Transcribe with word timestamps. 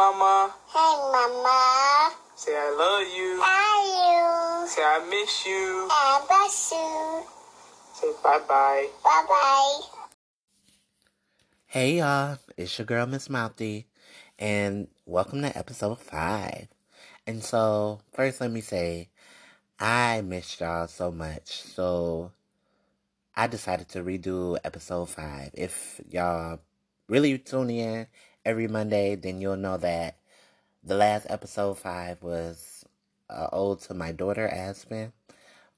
mama. 0.00 0.54
Hey, 0.72 0.96
Mama. 1.12 2.10
Say 2.34 2.56
I 2.56 2.72
love 2.72 3.04
you. 3.12 3.36
Love 3.36 3.84
you. 4.00 4.66
Say 4.66 4.80
I 4.80 4.98
miss 5.12 5.44
you. 5.44 5.88
I 5.90 6.24
bless 6.26 6.72
you. 6.72 7.22
Say 7.92 8.08
bye 8.24 8.40
bye. 8.48 8.88
Bye 9.04 9.26
bye. 9.28 9.80
Hey 11.66 11.98
y'all, 11.98 12.38
it's 12.56 12.78
your 12.78 12.86
girl 12.86 13.04
Miss 13.04 13.28
Mouthy, 13.28 13.88
and 14.38 14.88
welcome 15.04 15.42
to 15.42 15.54
episode 15.56 15.98
five. 15.98 16.68
And 17.26 17.44
so, 17.44 18.00
first, 18.14 18.40
let 18.40 18.50
me 18.50 18.62
say, 18.62 19.10
I 19.78 20.22
missed 20.22 20.60
y'all 20.60 20.88
so 20.88 21.12
much, 21.12 21.60
so 21.60 22.32
I 23.36 23.48
decided 23.48 23.90
to 23.90 24.02
redo 24.02 24.56
episode 24.64 25.10
five. 25.10 25.50
If 25.52 26.00
y'all 26.08 26.60
really 27.06 27.36
tune 27.36 27.68
in 27.68 28.06
every 28.50 28.66
Monday, 28.66 29.14
then 29.14 29.40
you'll 29.40 29.56
know 29.56 29.76
that 29.76 30.16
the 30.82 30.96
last 30.96 31.24
episode 31.30 31.78
five 31.78 32.20
was 32.20 32.84
uh, 33.30 33.76
to 33.76 33.94
my 33.94 34.10
daughter 34.10 34.48
Aspen 34.48 35.12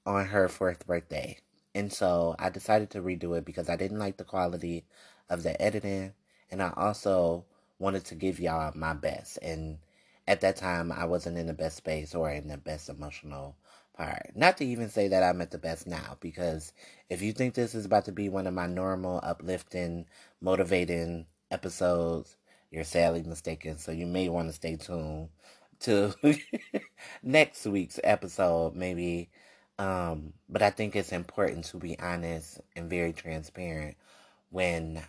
on 0.07 0.25
her 0.25 0.49
fourth 0.49 0.87
birthday. 0.87 1.37
And 1.75 1.93
so 1.93 2.35
I 2.39 2.49
decided 2.49 2.89
to 2.93 3.03
redo 3.03 3.37
it 3.37 3.45
because 3.45 3.69
I 3.69 3.77
didn't 3.77 3.99
like 3.99 4.17
the 4.17 4.25
quality 4.25 4.87
of 5.29 5.43
the 5.43 5.61
editing 5.61 6.15
and 6.51 6.63
I 6.63 6.73
also 6.75 7.45
wanted 7.79 8.07
to 8.07 8.15
give 8.15 8.41
y'all 8.41 8.73
my 8.75 8.95
best. 8.95 9.39
And 9.43 9.77
at 10.27 10.41
that 10.41 10.57
time, 10.57 10.91
I 10.91 11.05
wasn't 11.05 11.37
in 11.37 11.49
the 11.49 11.53
best 11.53 11.77
space 11.77 12.15
or 12.15 12.31
in 12.31 12.49
the 12.49 12.57
best 12.57 12.89
emotional 12.89 13.55
part. 13.95 14.33
Not 14.35 14.57
to 14.57 14.65
even 14.65 14.89
say 14.89 15.09
that 15.09 15.23
I'm 15.23 15.43
at 15.43 15.51
the 15.51 15.59
best 15.59 15.87
now, 15.87 16.17
because 16.21 16.73
if 17.11 17.21
you 17.21 17.35
think 17.35 17.53
this 17.53 17.75
is 17.75 17.85
about 17.85 18.07
to 18.07 18.13
be 18.13 18.31
one 18.31 18.47
of 18.47 18.55
my 18.55 18.67
normal, 18.67 19.21
uplifting, 19.23 20.07
motivating 20.41 21.27
episodes, 21.51 22.37
you're 22.73 22.85
sadly 22.85 23.25
mistaken. 23.25 23.79
So 23.79 23.93
you 23.93 24.07
may 24.07 24.31
want 24.31 24.49
to 24.51 24.55
stay 24.55 24.77
tuned 24.77 25.31
to 25.83 26.15
next 27.25 27.67
week's 27.67 28.01
episode, 28.05 28.77
maybe. 28.77 29.31
Um, 29.79 30.35
but 30.51 30.63
I 30.63 30.71
think 30.71 30.97
it's 30.97 31.13
important 31.13 31.67
to 31.67 31.79
be 31.79 31.99
honest 32.01 32.61
and 32.77 32.91
very 32.91 33.15
transparent 33.15 33.97
when 34.51 35.03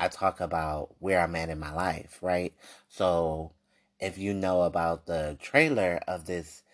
I 0.00 0.08
talk 0.08 0.40
about 0.40 0.94
where 1.00 1.20
I'm 1.20 1.36
at 1.36 1.50
in 1.50 1.58
my 1.60 1.72
life, 1.74 2.18
right? 2.22 2.54
So 2.88 3.52
if 4.00 4.18
you 4.18 4.34
know 4.34 4.62
about 4.62 5.06
the 5.06 5.38
trailer 5.40 6.00
of 6.08 6.26
this 6.26 6.64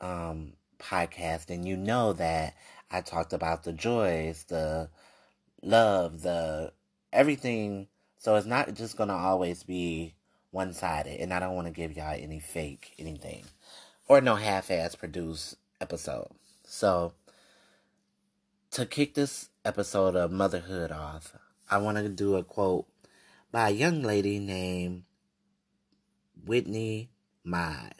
um, 0.00 0.54
podcast, 0.78 1.46
then 1.46 1.64
you 1.66 1.76
know 1.76 2.12
that 2.14 2.54
I 2.90 3.02
talked 3.02 3.32
about 3.32 3.64
the 3.64 3.72
joys, 3.74 4.44
the 4.48 4.90
love, 5.62 6.22
the 6.22 6.72
everything. 7.12 7.88
So 8.22 8.36
it's 8.36 8.46
not 8.46 8.72
just 8.74 8.96
gonna 8.96 9.16
always 9.16 9.64
be 9.64 10.14
one 10.52 10.74
sided, 10.74 11.20
and 11.20 11.34
I 11.34 11.40
don't 11.40 11.56
want 11.56 11.66
to 11.66 11.72
give 11.72 11.96
y'all 11.96 12.14
any 12.16 12.38
fake 12.38 12.94
anything 12.96 13.46
or 14.06 14.20
no 14.20 14.36
half 14.36 14.70
ass 14.70 14.94
produced 14.94 15.56
episode. 15.80 16.28
So 16.62 17.14
to 18.70 18.86
kick 18.86 19.14
this 19.14 19.48
episode 19.64 20.14
of 20.14 20.30
motherhood 20.30 20.92
off, 20.92 21.34
I 21.68 21.78
want 21.78 21.96
to 21.96 22.08
do 22.08 22.36
a 22.36 22.44
quote 22.44 22.86
by 23.50 23.70
a 23.70 23.72
young 23.72 24.04
lady 24.04 24.38
named 24.38 25.02
Whitney 26.46 27.10
Mad. 27.42 27.96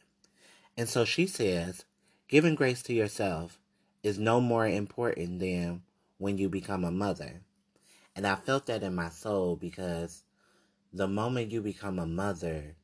And 0.77 0.89
so 0.89 1.05
she 1.05 1.27
says, 1.27 1.85
giving 2.29 2.55
grace 2.55 2.85
to 2.85 2.93
yourself 2.95 3.59
is 4.05 4.21
no 4.21 4.41
more 4.41 4.69
important 4.69 5.41
than 5.41 5.83
when 6.19 6.39
you 6.39 6.49
become 6.49 6.85
a 6.85 6.93
mother. 6.93 7.41
And 8.15 8.27
I 8.27 8.35
felt 8.35 8.67
that 8.67 8.83
in 8.83 8.95
my 8.95 9.09
soul 9.09 9.57
because 9.57 10.23
the 10.93 11.09
moment 11.09 11.51
you 11.51 11.63
become 11.63 11.99
a 11.99 12.07
mother, 12.07 12.77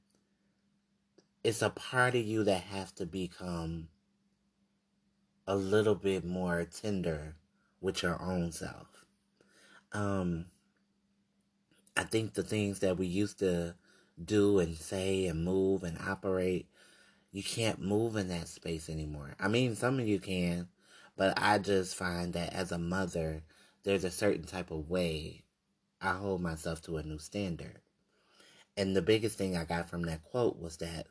it's 1.44 1.62
a 1.62 1.70
part 1.70 2.14
of 2.14 2.24
you 2.24 2.44
that 2.44 2.62
has 2.62 2.92
to 2.92 3.06
become 3.06 3.88
a 5.46 5.56
little 5.56 5.94
bit 5.94 6.24
more 6.24 6.64
tender 6.64 7.36
with 7.80 8.02
your 8.02 8.20
own 8.20 8.52
self. 8.52 9.04
Um, 9.92 10.46
I 11.96 12.04
think 12.04 12.34
the 12.34 12.42
things 12.42 12.80
that 12.80 12.96
we 12.96 13.06
used 13.06 13.38
to 13.40 13.74
do 14.22 14.58
and 14.58 14.76
say 14.76 15.26
and 15.26 15.44
move 15.44 15.84
and 15.84 15.98
operate, 15.98 16.68
you 17.32 17.42
can't 17.42 17.80
move 17.80 18.16
in 18.16 18.28
that 18.28 18.48
space 18.48 18.88
anymore. 18.88 19.34
I 19.38 19.48
mean, 19.48 19.74
some 19.74 19.98
of 19.98 20.06
you 20.06 20.18
can, 20.18 20.68
but 21.16 21.34
I 21.36 21.58
just 21.58 21.96
find 21.96 22.32
that 22.34 22.52
as 22.52 22.72
a 22.72 22.78
mother, 22.78 23.42
there's 23.88 24.04
a 24.04 24.10
certain 24.10 24.44
type 24.44 24.70
of 24.70 24.90
way 24.90 25.42
I 25.98 26.12
hold 26.12 26.42
myself 26.42 26.82
to 26.82 26.98
a 26.98 27.02
new 27.02 27.16
standard. 27.16 27.80
And 28.76 28.94
the 28.94 29.00
biggest 29.00 29.38
thing 29.38 29.56
I 29.56 29.64
got 29.64 29.88
from 29.88 30.02
that 30.02 30.24
quote 30.24 30.60
was 30.60 30.76
that 30.76 31.06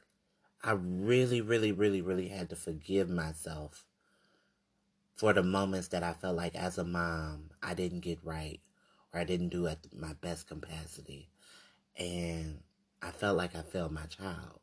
I 0.64 0.74
really, 0.74 1.42
really, 1.42 1.72
really, 1.72 2.02
really 2.02 2.28
had 2.28 2.52
to 2.52 2.56
forgive 2.56 3.10
myself 3.10 3.84
for 5.16 5.34
the 5.34 5.42
moments 5.42 5.88
that 5.88 6.04
I 6.04 6.14
felt 6.14 6.36
like 6.36 6.56
as 6.56 6.78
a 6.78 6.84
mom 6.84 7.50
I 7.64 7.74
didn't 7.74 8.02
get 8.02 8.20
right 8.24 8.60
or 9.12 9.22
I 9.22 9.24
didn't 9.24 9.50
do 9.50 9.66
at 9.66 9.80
my 9.92 10.14
best 10.22 10.48
capacity. 10.48 11.30
And 11.98 12.60
I 13.02 13.10
felt 13.10 13.38
like 13.38 13.56
I 13.56 13.64
failed 13.64 13.92
my 13.92 14.06
child. 14.06 14.60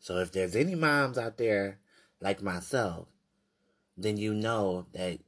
So 0.00 0.16
if 0.16 0.32
there's 0.32 0.56
any 0.56 0.74
moms 0.74 1.18
out 1.18 1.36
there 1.36 1.80
like 2.18 2.40
myself, 2.40 3.08
then 3.98 4.16
you 4.16 4.32
know 4.32 4.86
that 4.94 5.18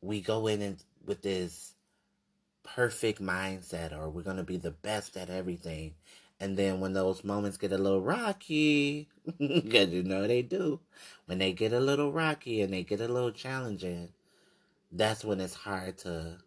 we 0.00 0.20
go 0.20 0.46
in 0.46 0.62
and 0.62 0.76
with 1.06 1.22
this 1.22 1.74
perfect 2.64 3.22
mindset 3.22 3.96
or 3.96 4.10
we're 4.10 4.22
going 4.22 4.36
to 4.36 4.42
be 4.42 4.56
the 4.56 4.70
best 4.70 5.16
at 5.16 5.30
everything. 5.30 5.94
And 6.40 6.56
then 6.56 6.80
when 6.80 6.92
those 6.92 7.24
moments 7.24 7.56
get 7.56 7.72
a 7.72 7.78
little 7.78 8.02
rocky, 8.02 9.08
because 9.38 9.88
you 9.90 10.02
know 10.02 10.26
they 10.26 10.42
do, 10.42 10.80
when 11.26 11.38
they 11.38 11.52
get 11.52 11.72
a 11.72 11.80
little 11.80 12.12
rocky 12.12 12.60
and 12.60 12.72
they 12.72 12.82
get 12.82 13.00
a 13.00 13.08
little 13.08 13.30
challenging, 13.30 14.10
that's 14.92 15.24
when 15.24 15.40
it's 15.40 15.54
hard 15.54 15.98
to 15.98 16.38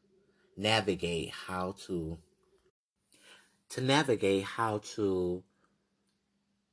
navigate 0.57 1.31
how 1.31 1.73
to 1.87 2.17
to 3.69 3.81
navigate 3.81 4.43
how 4.43 4.79
to 4.79 5.43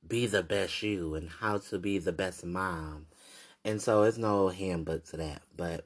be 0.06 0.26
the 0.26 0.42
best 0.42 0.82
you 0.82 1.14
and 1.14 1.28
how 1.28 1.58
to 1.58 1.78
be 1.78 1.98
the 1.98 2.12
best 2.12 2.44
mom. 2.44 3.06
And 3.64 3.82
so 3.82 4.04
it's 4.04 4.18
no 4.18 4.48
handbook 4.48 5.04
to 5.06 5.18
that. 5.18 5.42
But 5.56 5.84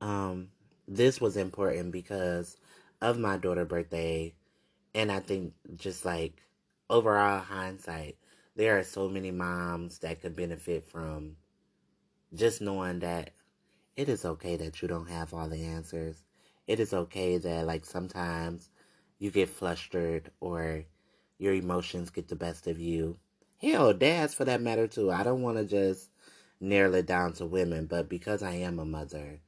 um 0.00 0.48
this 0.86 1.20
was 1.20 1.36
important 1.36 1.92
because 1.92 2.56
of 3.00 3.18
my 3.18 3.36
daughter's 3.36 3.68
birthday 3.68 4.34
and 4.94 5.10
I 5.10 5.20
think 5.20 5.54
just 5.76 6.04
like 6.04 6.42
overall 6.88 7.40
hindsight, 7.40 8.16
there 8.54 8.78
are 8.78 8.84
so 8.84 9.08
many 9.08 9.30
moms 9.30 9.98
that 9.98 10.20
could 10.20 10.36
benefit 10.36 10.88
from 10.88 11.36
just 12.32 12.60
knowing 12.60 13.00
that 13.00 13.30
it 13.96 14.08
is 14.08 14.24
okay 14.24 14.56
that 14.56 14.80
you 14.82 14.88
don't 14.88 15.08
have 15.08 15.34
all 15.34 15.48
the 15.48 15.64
answers. 15.64 16.24
It 16.66 16.80
is 16.80 16.94
okay 16.94 17.38
that 17.38 17.66
like 17.66 17.84
sometimes 17.84 18.70
you 19.18 19.30
get 19.30 19.48
flustered 19.48 20.30
or 20.40 20.84
your 21.38 21.54
emotions 21.54 22.10
get 22.10 22.28
the 22.28 22.36
best 22.36 22.66
of 22.66 22.78
you. 22.78 23.18
Hell, 23.60 23.92
dads 23.92 24.34
for 24.34 24.44
that 24.44 24.62
matter 24.62 24.86
too. 24.86 25.10
I 25.10 25.22
don't 25.22 25.42
want 25.42 25.58
to 25.58 25.64
just 25.64 26.10
narrow 26.60 26.92
it 26.94 27.06
down 27.06 27.32
to 27.34 27.46
women, 27.46 27.86
but 27.86 28.08
because 28.08 28.42
I 28.42 28.54
am 28.54 28.78
a 28.78 28.84
mother, 28.84 29.40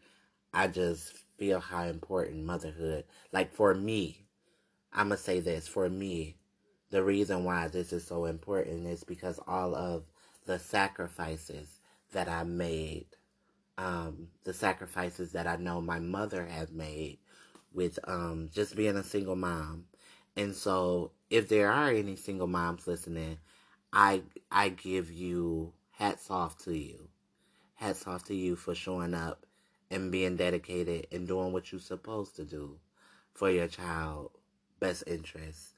I 0.52 0.68
just 0.68 1.25
feel 1.36 1.60
how 1.60 1.84
important 1.84 2.44
motherhood, 2.44 3.04
like 3.32 3.52
for 3.52 3.74
me, 3.74 4.26
I'm 4.92 5.10
to 5.10 5.16
say 5.16 5.40
this 5.40 5.68
for 5.68 5.88
me, 5.88 6.36
the 6.90 7.02
reason 7.02 7.44
why 7.44 7.68
this 7.68 7.92
is 7.92 8.06
so 8.06 8.24
important 8.24 8.86
is 8.86 9.04
because 9.04 9.40
all 9.46 9.74
of 9.74 10.04
the 10.46 10.58
sacrifices 10.58 11.80
that 12.12 12.28
I 12.28 12.44
made, 12.44 13.06
um, 13.76 14.28
the 14.44 14.54
sacrifices 14.54 15.32
that 15.32 15.46
I 15.46 15.56
know 15.56 15.80
my 15.80 15.98
mother 15.98 16.46
has 16.46 16.70
made 16.72 17.18
with 17.72 17.98
um, 18.04 18.50
just 18.54 18.76
being 18.76 18.96
a 18.96 19.04
single 19.04 19.36
mom. 19.36 19.84
And 20.36 20.54
so, 20.54 21.12
if 21.30 21.48
there 21.48 21.70
are 21.70 21.90
any 21.90 22.16
single 22.16 22.46
moms 22.46 22.86
listening, 22.86 23.38
I 23.92 24.22
I 24.50 24.68
give 24.68 25.10
you 25.10 25.72
hats 25.92 26.30
off 26.30 26.58
to 26.64 26.76
you, 26.76 27.08
hats 27.74 28.06
off 28.06 28.24
to 28.24 28.34
you 28.34 28.54
for 28.54 28.74
showing 28.74 29.14
up 29.14 29.45
and 29.90 30.10
being 30.10 30.36
dedicated 30.36 31.06
and 31.12 31.28
doing 31.28 31.52
what 31.52 31.70
you're 31.70 31.80
supposed 31.80 32.36
to 32.36 32.44
do 32.44 32.78
for 33.32 33.50
your 33.50 33.68
child 33.68 34.30
best 34.80 35.04
interest. 35.06 35.74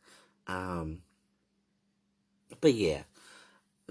Um, 0.47 1.03
but 2.61 2.75
yeah, 2.75 3.03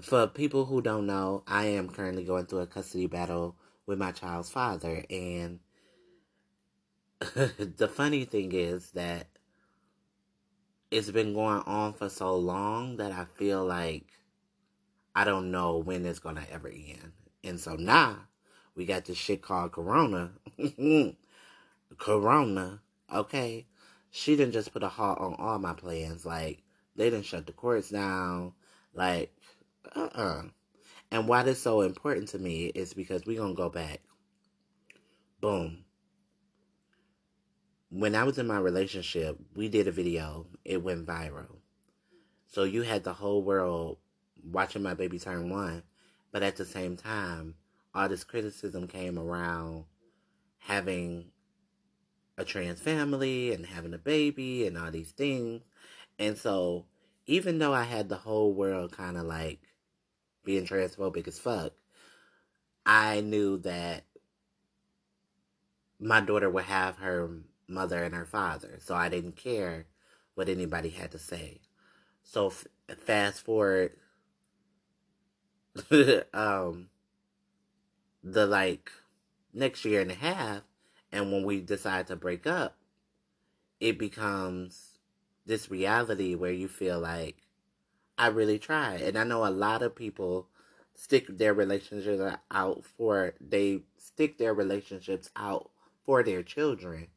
for 0.00 0.26
people 0.26 0.64
who 0.64 0.82
don't 0.82 1.06
know, 1.06 1.42
I 1.46 1.66
am 1.66 1.88
currently 1.88 2.24
going 2.24 2.46
through 2.46 2.60
a 2.60 2.66
custody 2.66 3.06
battle 3.06 3.56
with 3.86 3.98
my 3.98 4.12
child's 4.12 4.50
father, 4.50 5.04
and 5.08 5.60
the 7.20 7.90
funny 7.92 8.24
thing 8.24 8.52
is 8.52 8.90
that 8.92 9.26
it's 10.90 11.10
been 11.10 11.34
going 11.34 11.62
on 11.66 11.92
for 11.92 12.08
so 12.08 12.36
long 12.36 12.96
that 12.96 13.12
I 13.12 13.26
feel 13.36 13.64
like 13.64 14.06
I 15.14 15.24
don't 15.24 15.50
know 15.50 15.78
when 15.78 16.06
it's 16.06 16.18
gonna 16.18 16.46
ever 16.50 16.68
end. 16.68 17.12
And 17.44 17.58
so 17.58 17.74
now 17.74 18.18
we 18.78 18.86
got 18.86 19.04
this 19.04 19.18
shit 19.18 19.42
called 19.42 19.72
Corona. 19.72 20.30
corona, 21.98 22.80
okay? 23.12 23.66
She 24.12 24.36
didn't 24.36 24.52
just 24.52 24.72
put 24.72 24.84
a 24.84 24.88
halt 24.88 25.18
on 25.18 25.34
all 25.34 25.58
my 25.58 25.74
plans. 25.74 26.24
Like, 26.24 26.62
they 26.94 27.10
didn't 27.10 27.26
shut 27.26 27.46
the 27.46 27.52
courts 27.52 27.90
down. 27.90 28.52
Like, 28.94 29.36
uh 29.96 30.08
uh-uh. 30.14 30.22
uh 30.22 30.42
And 31.10 31.26
why 31.26 31.42
this 31.42 31.60
so 31.60 31.80
important 31.80 32.28
to 32.28 32.38
me 32.38 32.66
is 32.66 32.94
because 32.94 33.26
we're 33.26 33.38
going 33.38 33.54
to 33.54 33.62
go 33.62 33.68
back. 33.68 34.00
Boom. 35.40 35.84
When 37.90 38.14
I 38.14 38.22
was 38.22 38.38
in 38.38 38.46
my 38.46 38.58
relationship, 38.58 39.38
we 39.56 39.68
did 39.68 39.88
a 39.88 39.92
video, 39.92 40.46
it 40.64 40.84
went 40.84 41.04
viral. 41.04 41.56
So 42.46 42.62
you 42.62 42.82
had 42.82 43.02
the 43.02 43.12
whole 43.12 43.42
world 43.42 43.98
watching 44.44 44.82
my 44.82 44.94
baby 44.94 45.18
turn 45.18 45.50
one, 45.50 45.82
but 46.30 46.44
at 46.44 46.56
the 46.56 46.64
same 46.64 46.96
time, 46.96 47.54
all 47.98 48.08
this 48.08 48.22
criticism 48.22 48.86
came 48.86 49.18
around 49.18 49.84
having 50.58 51.24
a 52.36 52.44
trans 52.44 52.80
family 52.80 53.52
and 53.52 53.66
having 53.66 53.92
a 53.92 53.98
baby 53.98 54.68
and 54.68 54.78
all 54.78 54.92
these 54.92 55.10
things. 55.10 55.62
And 56.16 56.38
so, 56.38 56.84
even 57.26 57.58
though 57.58 57.74
I 57.74 57.82
had 57.82 58.08
the 58.08 58.16
whole 58.16 58.54
world 58.54 58.92
kind 58.92 59.16
of 59.16 59.24
like 59.24 59.58
being 60.44 60.64
transphobic 60.64 61.26
as 61.26 61.40
fuck, 61.40 61.72
I 62.86 63.20
knew 63.20 63.58
that 63.58 64.04
my 65.98 66.20
daughter 66.20 66.48
would 66.48 66.64
have 66.64 66.98
her 66.98 67.28
mother 67.66 68.04
and 68.04 68.14
her 68.14 68.24
father. 68.24 68.78
So 68.78 68.94
I 68.94 69.08
didn't 69.08 69.34
care 69.34 69.86
what 70.36 70.48
anybody 70.48 70.90
had 70.90 71.10
to 71.10 71.18
say. 71.18 71.62
So 72.22 72.46
f- 72.46 72.66
fast 72.96 73.44
forward 73.44 73.96
um 76.32 76.90
the 78.32 78.46
like 78.46 78.90
next 79.52 79.84
year 79.84 80.00
and 80.00 80.10
a 80.10 80.14
half 80.14 80.62
and 81.10 81.32
when 81.32 81.44
we 81.44 81.60
decide 81.60 82.06
to 82.06 82.16
break 82.16 82.46
up 82.46 82.76
it 83.80 83.98
becomes 83.98 84.98
this 85.46 85.70
reality 85.70 86.34
where 86.34 86.52
you 86.52 86.68
feel 86.68 87.00
like 87.00 87.36
I 88.18 88.28
really 88.28 88.58
tried 88.58 89.00
and 89.00 89.16
I 89.16 89.24
know 89.24 89.46
a 89.46 89.50
lot 89.50 89.82
of 89.82 89.94
people 89.94 90.48
stick 90.94 91.26
their 91.28 91.54
relationships 91.54 92.36
out 92.50 92.84
for 92.84 93.34
they 93.40 93.82
stick 93.96 94.36
their 94.38 94.52
relationships 94.52 95.30
out 95.36 95.70
for 96.04 96.22
their 96.22 96.42
children 96.42 97.08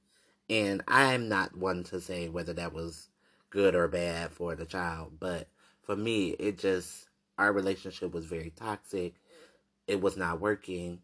and 0.50 0.82
I'm 0.88 1.28
not 1.28 1.58
one 1.58 1.84
to 1.86 2.00
say 2.00 2.30
whether 2.30 2.54
that 2.54 2.74
was 2.74 3.10
good 3.50 3.76
or 3.76 3.88
bad 3.88 4.32
for 4.32 4.56
the 4.56 4.66
child 4.66 5.14
but 5.20 5.48
for 5.82 5.96
me 5.96 6.30
it 6.40 6.58
just 6.58 7.10
our 7.38 7.52
relationship 7.52 8.14
was 8.14 8.26
very 8.26 8.52
toxic. 8.56 9.16
It 9.92 10.00
was 10.00 10.16
not 10.16 10.40
working. 10.40 11.02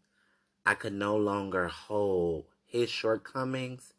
I 0.64 0.72
could 0.72 0.94
no 0.94 1.14
longer 1.14 1.68
hold 1.68 2.46
his 2.64 2.88
shortcomings 2.88 3.92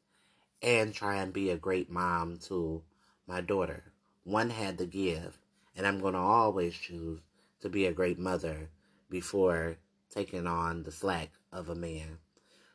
and 0.63 0.95
try 0.95 1.17
and 1.17 1.31
be 1.31 1.51
a 1.51 1.57
great 1.57 1.91
mom 1.91 2.39
to 2.47 2.81
my 3.27 3.39
daughter. 3.39 3.83
One 4.23 4.49
had 4.49 4.79
to 4.79 4.87
give, 4.87 5.37
and 5.75 5.85
I'm 5.85 5.99
going 5.99 6.15
to 6.15 6.19
always 6.19 6.73
choose 6.73 7.19
to 7.61 7.69
be 7.69 7.85
a 7.85 7.93
great 7.93 8.17
mother 8.17 8.71
before 9.11 9.77
taking 10.09 10.47
on 10.47 10.81
the 10.81 10.91
slack 10.91 11.33
of 11.51 11.69
a 11.69 11.75
man. 11.75 12.17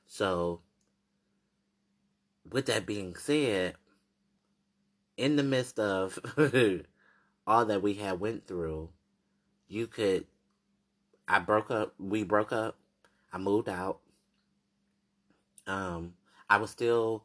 So, 0.07 0.61
with 2.49 2.67
that 2.67 2.87
being 2.87 3.17
said, 3.17 3.75
in 5.17 5.35
the 5.35 5.43
midst 5.43 5.81
of 5.81 6.17
all 7.45 7.65
that 7.65 7.83
we 7.83 7.95
had 7.95 8.21
went 8.21 8.47
through, 8.47 8.91
you 9.67 9.89
could 9.89 10.27
I 11.27 11.39
broke 11.39 11.71
up 11.71 11.95
we 11.99 12.23
broke 12.23 12.53
up. 12.53 12.77
I 13.33 13.39
moved 13.39 13.69
out. 13.69 14.01
Um 15.67 16.15
I 16.49 16.59
was 16.59 16.71
still 16.71 17.25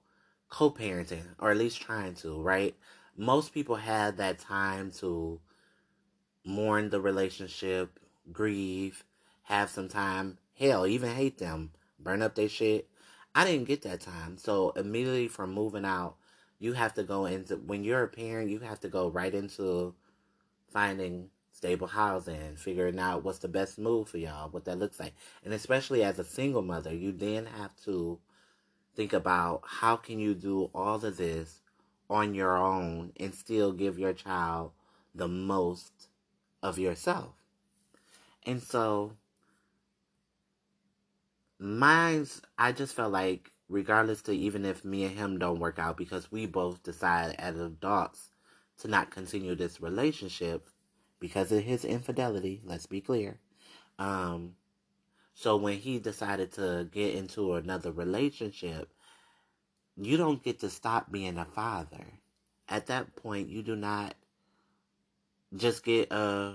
co-parenting 0.50 1.26
or 1.40 1.52
at 1.52 1.58
least 1.58 1.82
trying 1.82 2.16
to, 2.16 2.42
right? 2.42 2.76
Most 3.16 3.54
people 3.54 3.76
had 3.76 4.18
that 4.18 4.40
time 4.40 4.92
to 5.00 5.40
mourn 6.46 6.90
the 6.90 7.02
relationship, 7.02 8.00
grieve, 8.32 9.04
have 9.44 9.70
some 9.70 9.90
time, 9.90 10.38
hell, 10.58 10.88
even 10.88 11.14
hate 11.14 11.38
them, 11.38 11.72
burn 12.00 12.22
up 12.22 12.36
their 12.36 12.50
shit. 12.50 12.88
I 13.36 13.46
didn't 13.46 13.68
get 13.68 13.84
that 13.84 14.02
time. 14.02 14.38
So 14.38 14.72
immediately 14.72 15.28
from 15.28 15.54
moving 15.54 15.86
out, 15.86 16.16
you 16.58 16.74
have 16.74 16.94
to 16.96 17.04
go 17.04 17.26
into 17.26 17.56
when 17.58 17.84
you're 17.84 18.04
a 18.04 18.08
parent, 18.08 18.50
you 18.50 18.60
have 18.60 18.80
to 18.82 18.90
go 18.90 19.10
right 19.10 19.34
into 19.34 19.94
finding 20.72 21.30
stable 21.60 21.88
housing, 21.88 22.56
figuring 22.56 22.98
out 23.00 23.26
what's 23.26 23.40
the 23.40 23.48
best 23.50 23.78
move 23.78 24.08
for 24.08 24.18
y'all, 24.18 24.50
what 24.50 24.64
that 24.64 24.80
looks 24.80 24.98
like. 24.98 25.14
And 25.44 25.54
especially 25.54 26.06
as 26.06 26.18
a 26.18 26.24
single 26.24 26.62
mother, 26.62 26.96
you 26.96 27.12
then 27.12 27.48
have 27.48 27.76
to 27.84 28.18
think 28.96 29.12
about 29.12 29.64
how 29.66 29.98
can 29.98 30.20
you 30.20 30.34
do 30.34 30.72
all 30.74 31.04
of 31.04 31.18
this 31.18 31.60
on 32.10 32.34
your 32.34 32.56
own 32.56 33.12
and 33.20 33.36
still 33.36 33.74
give 33.74 34.00
your 34.00 34.14
child 34.14 34.72
the 35.14 35.28
most 35.28 36.08
of 36.64 36.80
yourself. 36.80 37.34
And 38.46 38.64
so 38.64 39.18
mine's 41.60 42.42
I 42.58 42.72
just 42.72 42.96
felt 42.96 43.12
like 43.12 43.52
regardless 43.68 44.22
to 44.24 44.32
even 44.32 44.64
if 44.64 44.86
me 44.86 45.04
and 45.04 45.18
him 45.18 45.38
don't 45.38 45.60
work 45.60 45.78
out 45.78 45.98
because 45.98 46.32
we 46.32 46.46
both 46.46 46.84
decide 46.84 47.36
as 47.38 47.60
adults 47.60 48.30
to 48.78 48.88
not 48.88 49.12
continue 49.12 49.56
this 49.56 49.82
relationship 49.82 50.69
because 51.20 51.52
of 51.52 51.64
his 51.64 51.86
infidelity, 51.86 52.62
let's 52.64 52.86
be 52.86 53.02
clear. 53.02 53.40
Um, 53.98 54.56
so 55.34 55.58
when 55.58 55.78
he 55.78 56.00
decided 56.00 56.54
to 56.54 56.88
get 56.92 57.16
into 57.16 57.54
another 57.56 57.92
relationship, 57.92 58.90
you 59.98 60.18
don't 60.18 60.44
get 60.44 60.60
to 60.60 60.70
stop 60.70 61.12
being 61.12 61.38
a 61.38 61.46
father. 61.46 62.06
At 62.68 62.88
that 62.88 63.16
point, 63.16 63.50
you 63.50 63.64
do 63.64 63.76
not 63.76 64.16
just 65.56 65.84
get 65.84 66.12
a 66.12 66.54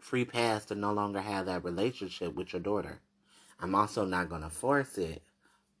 free 0.00 0.24
pass 0.24 0.64
to 0.66 0.74
no 0.74 0.92
longer 0.92 1.20
have 1.20 1.46
that 1.46 1.64
relationship 1.64 2.34
with 2.34 2.52
your 2.52 2.62
daughter. 2.62 3.00
I'm 3.60 3.74
also 3.74 4.04
not 4.04 4.28
going 4.28 4.42
to 4.42 4.50
force 4.50 4.98
it, 4.98 5.22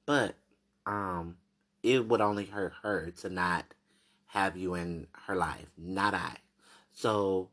but 0.06 0.34
um 0.86 1.36
it 1.82 2.06
would 2.08 2.20
only 2.20 2.44
hurt 2.44 2.72
her 2.82 3.10
to 3.10 3.28
not 3.28 3.64
have 4.26 4.56
you 4.56 4.74
in 4.74 5.06
her 5.26 5.34
life, 5.34 5.66
not 5.76 6.14
I. 6.14 6.36
So 6.92 7.50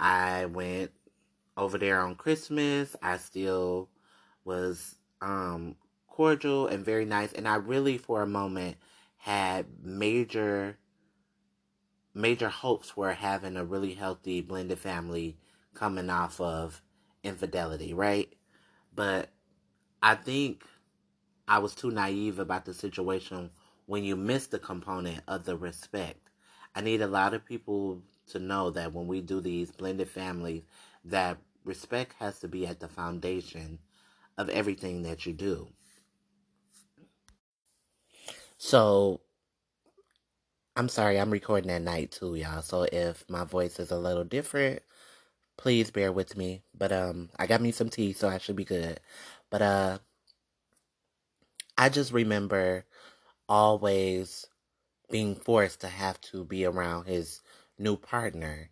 I 0.00 0.46
went 0.46 0.92
over 1.56 1.76
there 1.76 2.00
on 2.00 2.14
Christmas. 2.14 2.96
I 3.02 3.18
still 3.18 3.90
was 4.44 4.96
um, 5.20 5.76
cordial 6.08 6.66
and 6.66 6.84
very 6.84 7.04
nice. 7.04 7.32
And 7.34 7.46
I 7.46 7.56
really, 7.56 7.98
for 7.98 8.22
a 8.22 8.26
moment, 8.26 8.78
had 9.18 9.66
major, 9.82 10.78
major 12.14 12.48
hopes 12.48 12.90
for 12.90 13.12
having 13.12 13.56
a 13.56 13.64
really 13.64 13.92
healthy 13.92 14.40
blended 14.40 14.78
family 14.78 15.36
coming 15.74 16.08
off 16.08 16.40
of 16.40 16.82
infidelity, 17.22 17.92
right? 17.92 18.34
But 18.94 19.28
I 20.02 20.14
think 20.14 20.64
I 21.46 21.58
was 21.58 21.74
too 21.74 21.90
naive 21.90 22.38
about 22.38 22.64
the 22.64 22.72
situation 22.72 23.50
when 23.84 24.02
you 24.02 24.16
miss 24.16 24.46
the 24.46 24.58
component 24.58 25.20
of 25.28 25.44
the 25.44 25.56
respect. 25.56 26.30
I 26.74 26.80
need 26.80 27.02
a 27.02 27.06
lot 27.06 27.34
of 27.34 27.44
people 27.44 28.02
to 28.30 28.38
know 28.38 28.70
that 28.70 28.92
when 28.92 29.06
we 29.06 29.20
do 29.20 29.40
these 29.40 29.70
blended 29.70 30.08
families, 30.08 30.62
that 31.04 31.38
respect 31.64 32.14
has 32.18 32.38
to 32.40 32.48
be 32.48 32.66
at 32.66 32.80
the 32.80 32.88
foundation 32.88 33.78
of 34.38 34.48
everything 34.48 35.02
that 35.02 35.26
you 35.26 35.32
do. 35.32 35.68
So, 38.58 39.20
I'm 40.76 40.88
sorry, 40.88 41.18
I'm 41.18 41.30
recording 41.30 41.70
at 41.70 41.82
night 41.82 42.12
too, 42.12 42.34
y'all. 42.36 42.62
So 42.62 42.86
if 42.90 43.24
my 43.28 43.44
voice 43.44 43.80
is 43.80 43.90
a 43.90 43.98
little 43.98 44.24
different, 44.24 44.82
please 45.58 45.90
bear 45.90 46.12
with 46.12 46.36
me. 46.36 46.62
But 46.76 46.92
um, 46.92 47.30
I 47.38 47.46
got 47.46 47.60
me 47.60 47.72
some 47.72 47.90
tea, 47.90 48.12
so 48.12 48.28
I 48.28 48.38
should 48.38 48.56
be 48.56 48.64
good. 48.64 49.00
But 49.50 49.62
uh, 49.62 49.98
I 51.76 51.88
just 51.88 52.12
remember 52.12 52.84
always 53.48 54.46
being 55.10 55.34
forced 55.34 55.80
to 55.80 55.88
have 55.88 56.20
to 56.20 56.44
be 56.44 56.64
around 56.64 57.06
his 57.06 57.42
new 57.80 57.96
partner. 57.96 58.70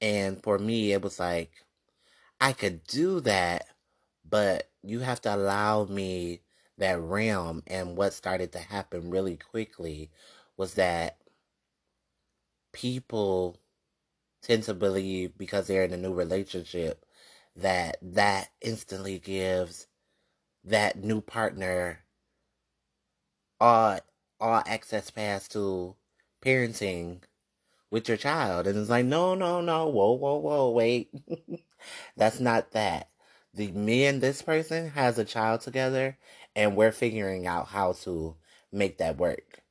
And 0.00 0.42
for 0.42 0.58
me, 0.58 0.92
it 0.92 1.02
was 1.02 1.18
like, 1.18 1.52
I 2.40 2.52
could 2.52 2.84
do 2.84 3.20
that, 3.20 3.66
but 4.28 4.70
you 4.82 5.00
have 5.00 5.20
to 5.22 5.34
allow 5.34 5.84
me 5.84 6.42
that 6.78 7.00
realm. 7.00 7.62
And 7.66 7.96
what 7.96 8.12
started 8.12 8.52
to 8.52 8.58
happen 8.58 9.10
really 9.10 9.36
quickly 9.36 10.10
was 10.56 10.74
that 10.74 11.18
people 12.72 13.58
tend 14.42 14.64
to 14.64 14.74
believe 14.74 15.38
because 15.38 15.66
they're 15.66 15.84
in 15.84 15.92
a 15.92 15.96
new 15.96 16.12
relationship 16.12 17.04
that 17.56 17.96
that 18.02 18.48
instantly 18.60 19.18
gives 19.18 19.86
that 20.64 21.02
new 21.02 21.20
partner 21.20 22.00
all 23.60 23.98
all 24.40 24.62
access 24.66 25.10
pass 25.10 25.48
to 25.48 25.94
parenting 26.44 27.22
with 27.94 28.08
your 28.08 28.16
child. 28.18 28.66
And 28.66 28.76
it's 28.76 28.90
like, 28.90 29.06
no, 29.06 29.36
no, 29.36 29.60
no, 29.60 29.86
whoa, 29.88 30.14
whoa, 30.14 30.38
whoa, 30.38 30.70
wait. 30.70 31.14
That's 32.16 32.40
not 32.40 32.72
that. 32.72 33.08
The 33.54 33.70
me 33.70 34.04
and 34.06 34.20
this 34.20 34.42
person 34.42 34.90
has 34.90 35.16
a 35.16 35.24
child 35.24 35.60
together 35.60 36.18
and 36.56 36.74
we're 36.74 36.90
figuring 36.90 37.46
out 37.46 37.68
how 37.68 37.92
to 38.02 38.34
make 38.72 38.98
that 38.98 39.16
work. 39.16 39.62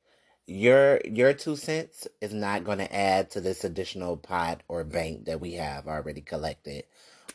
your 0.46 1.00
your 1.04 1.34
two 1.34 1.56
cents 1.56 2.08
is 2.22 2.32
not 2.32 2.64
going 2.64 2.78
to 2.78 2.94
add 2.96 3.30
to 3.32 3.40
this 3.42 3.64
additional 3.64 4.16
pot 4.16 4.62
or 4.68 4.84
bank 4.84 5.26
that 5.26 5.40
we 5.40 5.54
have 5.54 5.86
already 5.86 6.22
collected 6.22 6.84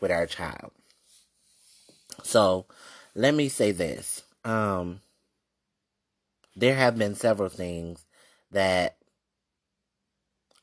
with 0.01 0.12
our 0.12 0.25
child. 0.27 0.72
So, 2.24 2.65
let 3.15 3.36
me 3.36 3.50
say 3.50 3.72
this. 3.72 4.24
Um 4.43 5.01
there 6.55 6.75
have 6.75 6.98
been 6.98 7.15
several 7.15 7.50
things 7.50 8.05
that 8.51 8.99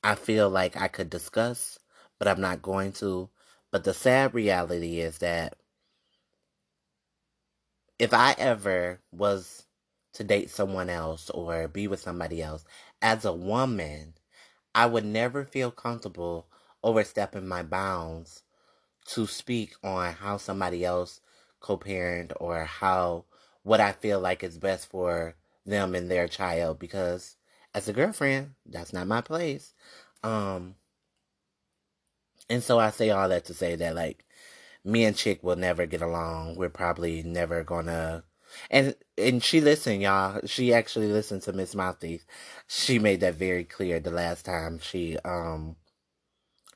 I 0.06 0.14
feel 0.14 0.48
like 0.48 0.76
I 0.76 0.86
could 0.86 1.10
discuss, 1.10 1.80
but 2.20 2.28
I'm 2.28 2.40
not 2.40 2.62
going 2.62 2.92
to. 2.92 3.28
But 3.72 3.82
the 3.82 3.92
sad 3.92 4.34
reality 4.34 5.00
is 5.00 5.18
that 5.18 5.56
if 7.98 8.14
I 8.14 8.36
ever 8.38 9.00
was 9.10 9.66
to 10.12 10.22
date 10.22 10.48
someone 10.48 10.90
else 10.90 11.28
or 11.30 11.66
be 11.66 11.88
with 11.88 11.98
somebody 11.98 12.40
else 12.40 12.64
as 13.02 13.24
a 13.24 13.32
woman, 13.32 14.14
I 14.76 14.86
would 14.86 15.04
never 15.04 15.44
feel 15.44 15.72
comfortable 15.72 16.46
overstepping 16.84 17.48
my 17.48 17.64
bounds 17.64 18.44
to 19.06 19.26
speak 19.26 19.74
on 19.82 20.12
how 20.12 20.36
somebody 20.36 20.84
else 20.84 21.20
co-parent 21.58 22.32
or 22.38 22.64
how 22.64 23.24
what 23.64 23.80
I 23.80 23.90
feel 23.90 24.20
like 24.20 24.44
is 24.44 24.56
best 24.56 24.86
for 24.86 25.34
them 25.64 25.96
and 25.96 26.08
their 26.08 26.28
child 26.28 26.78
because 26.78 27.36
as 27.76 27.88
a 27.88 27.94
girlfriend, 27.94 28.52
that's 28.66 28.94
not 28.94 29.06
my 29.06 29.22
place. 29.22 29.74
Um 30.24 30.76
and 32.50 32.62
so 32.62 32.78
I 32.78 32.90
say 32.90 33.10
all 33.10 33.28
that 33.28 33.44
to 33.46 33.54
say 33.54 33.76
that 33.76 33.94
like 33.94 34.24
me 34.84 35.04
and 35.04 35.16
Chick 35.16 35.42
will 35.44 35.56
never 35.56 35.86
get 35.86 36.02
along. 36.02 36.56
We're 36.56 36.70
probably 36.70 37.22
never 37.22 37.64
gonna 37.64 38.24
and 38.70 38.96
and 39.18 39.42
she 39.44 39.60
listened, 39.60 40.02
y'all. 40.02 40.40
She 40.46 40.74
actually 40.74 41.08
listened 41.08 41.42
to 41.42 41.52
Miss 41.52 41.74
Mouthy. 41.74 42.22
She 42.68 42.98
made 42.98 43.20
that 43.20 43.34
very 43.34 43.64
clear 43.64 44.00
the 44.00 44.10
last 44.12 44.44
time 44.46 44.78
she 44.80 45.18
um 45.24 45.76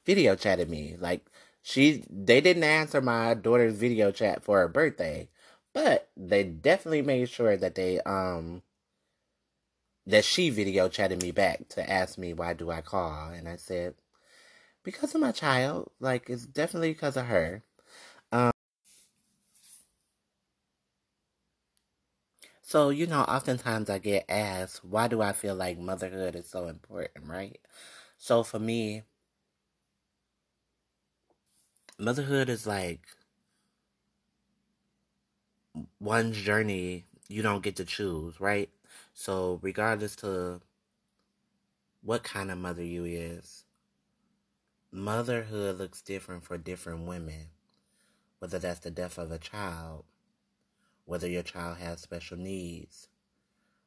video 0.06 0.36
chatted 0.36 0.68
me. 0.70 0.96
Like 0.98 1.26
she 1.62 2.04
they 2.10 2.40
didn't 2.42 2.64
answer 2.64 3.00
my 3.00 3.34
daughter's 3.34 3.76
video 3.76 4.10
chat 4.12 4.42
for 4.44 4.58
her 4.60 4.68
birthday, 4.68 5.28
but 5.74 6.10
they 6.16 6.44
definitely 6.44 7.02
made 7.02 7.28
sure 7.30 7.56
that 7.56 7.74
they 7.74 8.00
um 8.02 8.62
that 10.06 10.24
she 10.24 10.50
video 10.50 10.88
chatted 10.88 11.22
me 11.22 11.30
back 11.30 11.68
to 11.70 11.90
ask 11.90 12.18
me 12.18 12.32
why 12.34 12.52
do 12.54 12.70
I 12.70 12.80
call 12.80 13.28
and 13.30 13.48
I 13.48 13.56
said 13.56 13.94
because 14.84 15.14
of 15.14 15.20
my 15.22 15.32
child. 15.32 15.90
Like 16.00 16.30
it's 16.30 16.46
definitely 16.46 16.92
because 16.92 17.16
of 17.16 17.26
her. 17.26 17.64
Um 18.32 18.52
so 22.62 22.88
you 22.88 23.06
know 23.06 23.20
oftentimes 23.22 23.90
I 23.90 23.98
get 23.98 24.24
asked 24.28 24.82
why 24.82 25.08
do 25.08 25.20
I 25.20 25.32
feel 25.32 25.54
like 25.54 25.78
motherhood 25.78 26.34
is 26.34 26.48
so 26.48 26.68
important, 26.68 27.26
right? 27.28 27.60
So 28.18 28.42
for 28.44 28.58
me 28.58 29.04
motherhood 31.98 32.48
is 32.48 32.66
like 32.66 33.00
one's 36.00 36.36
journey 36.36 37.04
you 37.28 37.42
don't 37.42 37.62
get 37.62 37.76
to 37.76 37.84
choose, 37.84 38.40
right? 38.40 38.70
So 39.14 39.58
regardless 39.62 40.16
to 40.16 40.60
what 42.02 42.22
kind 42.22 42.50
of 42.50 42.58
mother 42.58 42.84
you 42.84 43.04
is, 43.04 43.64
motherhood 44.90 45.78
looks 45.78 46.02
different 46.02 46.44
for 46.44 46.58
different 46.58 47.06
women. 47.06 47.50
Whether 48.38 48.58
that's 48.58 48.80
the 48.80 48.90
death 48.90 49.18
of 49.18 49.30
a 49.30 49.38
child, 49.38 50.04
whether 51.04 51.28
your 51.28 51.42
child 51.42 51.76
has 51.78 52.00
special 52.00 52.38
needs, 52.38 53.08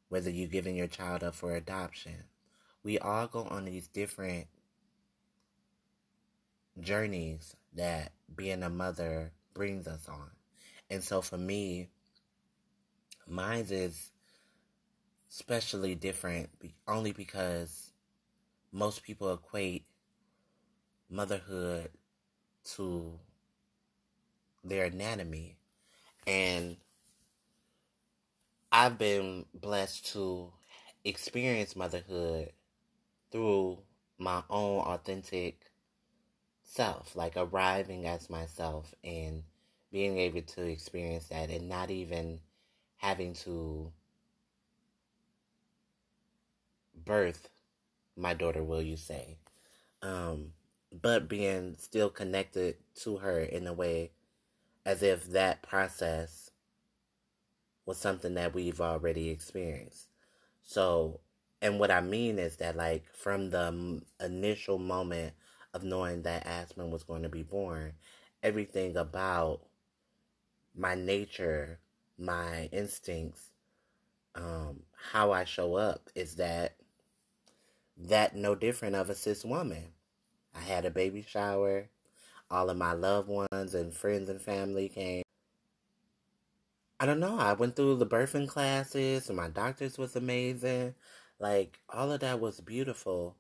whether 0.10 0.30
you're 0.30 0.48
giving 0.48 0.76
your 0.76 0.88
child 0.88 1.24
up 1.24 1.34
for 1.34 1.56
adoption. 1.56 2.26
We 2.84 3.00
all 3.00 3.28
go 3.28 3.46
on 3.46 3.66
these 3.66 3.88
different 3.88 4.46
journeys 6.80 7.56
that 7.76 8.12
being 8.36 8.62
a 8.62 8.70
mother 8.70 9.32
brings 9.54 9.88
us 9.88 10.08
on. 10.08 10.30
And 10.90 11.04
so 11.04 11.22
for 11.22 11.38
me, 11.38 11.90
mine 13.28 13.66
is 13.70 14.12
especially 15.34 15.96
different 15.96 16.48
only 16.88 17.12
because 17.12 17.92
most 18.72 19.02
people 19.02 19.34
equate 19.34 19.84
motherhood 21.10 21.90
to 22.64 23.20
their 24.64 24.86
anatomy. 24.86 25.58
And 26.28 26.78
I've 28.72 28.98
been 29.00 29.46
blessed 29.56 30.14
to 30.14 30.52
experience 31.04 31.76
motherhood 31.76 32.52
through 33.32 33.80
my 34.20 34.44
own 34.52 34.82
authentic 34.82 35.72
self, 36.64 37.16
like 37.16 37.34
arriving 37.36 38.06
as 38.06 38.30
myself 38.30 38.94
and 39.04 39.44
being 39.92 40.20
able 40.20 40.42
to 40.42 40.66
experience 40.68 41.28
that 41.30 41.50
and 41.50 41.68
not 41.68 41.90
even 41.90 42.40
having 42.98 43.34
to 43.34 43.92
birth 46.96 47.50
my 48.16 48.34
daughter, 48.34 48.64
will 48.64 48.82
you 48.82 48.98
say? 48.98 49.38
Um, 50.02 50.54
but 50.92 51.28
being 51.28 51.76
still 51.80 52.10
connected 52.10 52.76
to 53.02 53.18
her 53.18 53.40
in 53.40 53.68
a 53.68 53.74
way 53.74 54.12
as 54.86 55.02
if 55.02 55.26
that 55.32 55.62
process 55.64 56.52
was 57.86 57.98
something 57.98 58.36
that 58.36 58.54
we've 58.54 58.82
already 58.82 59.30
experienced. 59.30 60.08
So, 60.64 61.20
and 61.62 61.80
what 61.80 61.92
I 61.92 62.02
mean 62.02 62.40
is 62.40 62.58
that, 62.58 62.76
like, 62.76 63.04
from 63.14 63.50
the 63.50 64.02
initial 64.24 64.78
moment 64.78 65.34
of 65.74 65.84
knowing 65.84 66.22
that 66.24 66.46
Aspen 66.46 66.92
was 66.92 67.04
going 67.04 67.24
to 67.24 67.30
be 67.30 67.44
born, 67.44 67.94
everything 68.42 68.96
about 68.98 69.62
my 70.76 70.96
nature, 70.96 71.80
my 72.18 72.70
instincts, 72.72 73.52
um, 74.36 74.82
how 74.96 75.32
I 75.32 75.44
show 75.44 75.76
up 75.76 76.10
is 76.16 76.36
that 76.36 76.76
that 77.98 78.36
no 78.36 78.56
different 78.56 78.96
of 78.96 79.10
a 79.10 79.16
cis 79.16 79.46
woman. 79.46 79.94
I 80.56 80.60
had 80.60 80.86
a 80.86 80.92
baby 80.92 81.24
shower. 81.28 81.90
All 82.50 82.70
of 82.70 82.78
my 82.78 82.94
loved 82.94 83.30
ones 83.30 83.74
and 83.74 83.94
friends 83.94 84.30
and 84.30 84.42
family 84.42 84.90
came. 84.90 85.24
I 87.00 87.06
don't 87.06 87.20
know. 87.20 87.38
I 87.38 87.54
went 87.54 87.76
through 87.76 87.98
the 87.98 88.06
birthing 88.06 88.48
classes 88.48 89.28
and 89.28 89.38
my 89.38 89.50
doctors 89.50 89.98
was 89.98 90.16
amazing. 90.16 90.96
Like 91.40 91.80
all 91.90 92.12
of 92.12 92.22
that 92.22 92.40
was 92.40 92.62
beautiful. 92.62 93.36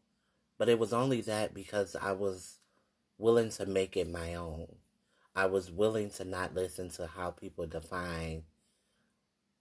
But 0.57 0.69
it 0.69 0.79
was 0.79 0.93
only 0.93 1.21
that 1.21 1.53
because 1.53 1.95
I 1.95 2.11
was 2.11 2.59
willing 3.17 3.49
to 3.51 3.65
make 3.65 3.95
it 3.95 4.09
my 4.09 4.35
own. 4.35 4.67
I 5.35 5.47
was 5.47 5.71
willing 5.71 6.09
to 6.11 6.25
not 6.25 6.53
listen 6.53 6.89
to 6.91 7.07
how 7.07 7.31
people 7.31 7.65
define 7.65 8.43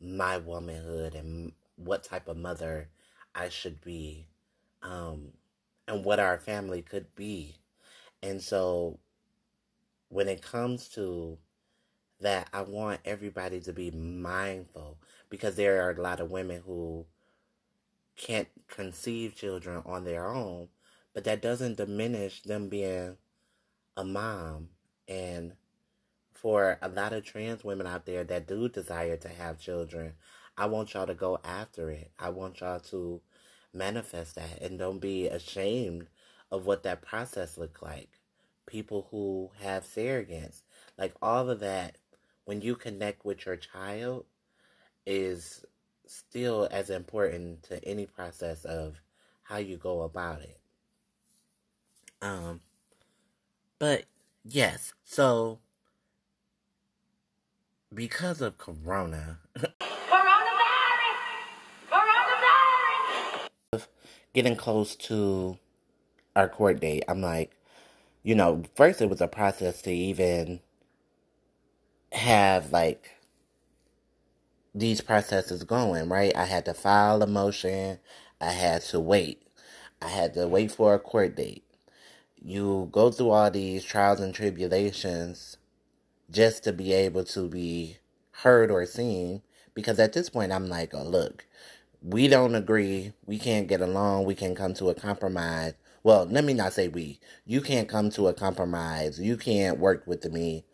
my 0.00 0.36
womanhood 0.36 1.14
and 1.14 1.52
what 1.76 2.04
type 2.04 2.28
of 2.28 2.36
mother 2.36 2.88
I 3.34 3.48
should 3.48 3.80
be, 3.80 4.26
um, 4.82 5.32
and 5.88 6.04
what 6.04 6.20
our 6.20 6.38
family 6.38 6.82
could 6.82 7.14
be. 7.14 7.56
And 8.22 8.40
so 8.40 8.98
when 10.08 10.28
it 10.28 10.42
comes 10.42 10.88
to 10.90 11.38
that, 12.20 12.48
I 12.52 12.62
want 12.62 13.00
everybody 13.04 13.60
to 13.60 13.72
be 13.72 13.90
mindful 13.90 14.98
because 15.30 15.56
there 15.56 15.82
are 15.86 15.90
a 15.92 16.00
lot 16.00 16.20
of 16.20 16.30
women 16.30 16.62
who 16.64 17.06
can't 18.16 18.48
conceive 18.68 19.34
children 19.34 19.82
on 19.86 20.04
their 20.04 20.28
own, 20.28 20.68
but 21.14 21.24
that 21.24 21.42
doesn't 21.42 21.76
diminish 21.76 22.42
them 22.42 22.68
being 22.68 23.16
a 23.96 24.04
mom 24.04 24.68
and 25.08 25.52
for 26.34 26.78
a 26.82 26.88
lot 26.88 27.12
of 27.12 27.24
trans 27.24 27.62
women 27.62 27.86
out 27.86 28.04
there 28.06 28.24
that 28.24 28.48
do 28.48 28.68
desire 28.68 29.16
to 29.16 29.28
have 29.28 29.60
children, 29.60 30.14
I 30.56 30.66
want 30.66 30.94
y'all 30.94 31.06
to 31.06 31.14
go 31.14 31.38
after 31.44 31.90
it. 31.90 32.10
I 32.18 32.30
want 32.30 32.60
y'all 32.60 32.80
to 32.80 33.20
manifest 33.72 34.34
that 34.36 34.60
and 34.60 34.78
don't 34.78 34.98
be 34.98 35.26
ashamed 35.26 36.06
of 36.50 36.66
what 36.66 36.82
that 36.82 37.02
process 37.02 37.56
looked 37.56 37.82
like. 37.82 38.20
People 38.66 39.08
who 39.10 39.50
have 39.60 39.84
surrogates, 39.84 40.62
like 40.98 41.14
all 41.20 41.50
of 41.50 41.60
that, 41.60 41.96
when 42.44 42.60
you 42.60 42.74
connect 42.74 43.24
with 43.24 43.46
your 43.46 43.56
child, 43.56 44.24
is 45.06 45.64
still 46.06 46.68
as 46.70 46.90
important 46.90 47.62
to 47.64 47.82
any 47.84 48.06
process 48.06 48.64
of 48.64 49.00
how 49.42 49.56
you 49.56 49.76
go 49.76 50.02
about 50.02 50.42
it. 50.42 50.58
Um, 52.20 52.60
but 53.78 54.04
yes, 54.44 54.94
so 55.04 55.58
because 57.92 58.40
of 58.40 58.56
Corona. 58.58 59.38
Coronavirus! 59.58 61.18
Coronavirus! 61.90 63.86
Getting 64.34 64.56
close 64.56 64.96
to 64.96 65.58
our 66.36 66.48
court 66.48 66.80
date, 66.80 67.04
I'm 67.08 67.22
like, 67.22 67.52
you 68.22 68.34
know, 68.34 68.64
first 68.76 69.02
it 69.02 69.10
was 69.10 69.20
a 69.20 69.28
process 69.28 69.82
to 69.82 69.92
even 69.92 70.60
have 72.12 72.72
like 72.72 73.10
these 74.74 75.00
processes 75.00 75.64
going, 75.64 76.08
right? 76.08 76.36
I 76.36 76.46
had 76.46 76.64
to 76.66 76.74
file 76.74 77.22
a 77.22 77.26
motion, 77.26 77.98
I 78.40 78.52
had 78.52 78.82
to 78.84 79.00
wait. 79.00 79.42
I 80.02 80.08
had 80.08 80.34
to 80.34 80.48
wait 80.48 80.72
for 80.72 80.94
a 80.94 80.98
court 80.98 81.36
date. 81.36 81.64
You 82.42 82.88
go 82.92 83.10
through 83.10 83.30
all 83.30 83.50
these 83.50 83.84
trials 83.84 84.20
and 84.20 84.34
tribulations 84.34 85.58
just 86.30 86.64
to 86.64 86.72
be 86.72 86.92
able 86.92 87.24
to 87.24 87.48
be 87.48 87.98
heard 88.42 88.70
or 88.70 88.86
seen. 88.86 89.42
Because 89.74 89.98
at 89.98 90.12
this 90.12 90.30
point, 90.30 90.52
I'm 90.52 90.68
like, 90.68 90.94
oh, 90.94 91.04
look, 91.04 91.46
we 92.02 92.28
don't 92.28 92.54
agree. 92.54 93.12
We 93.26 93.38
can't 93.38 93.68
get 93.68 93.80
along. 93.80 94.24
We 94.24 94.34
can 94.34 94.54
come 94.54 94.74
to 94.74 94.90
a 94.90 94.94
compromise. 94.94 95.74
Well, 96.02 96.26
let 96.26 96.44
me 96.44 96.52
not 96.52 96.72
say 96.72 96.88
we. 96.88 97.20
You 97.46 97.60
can't 97.60 97.88
come 97.88 98.10
to 98.10 98.28
a 98.28 98.34
compromise. 98.34 99.20
You 99.20 99.36
can't 99.36 99.78
work 99.78 100.06
with 100.06 100.24
me 100.30 100.64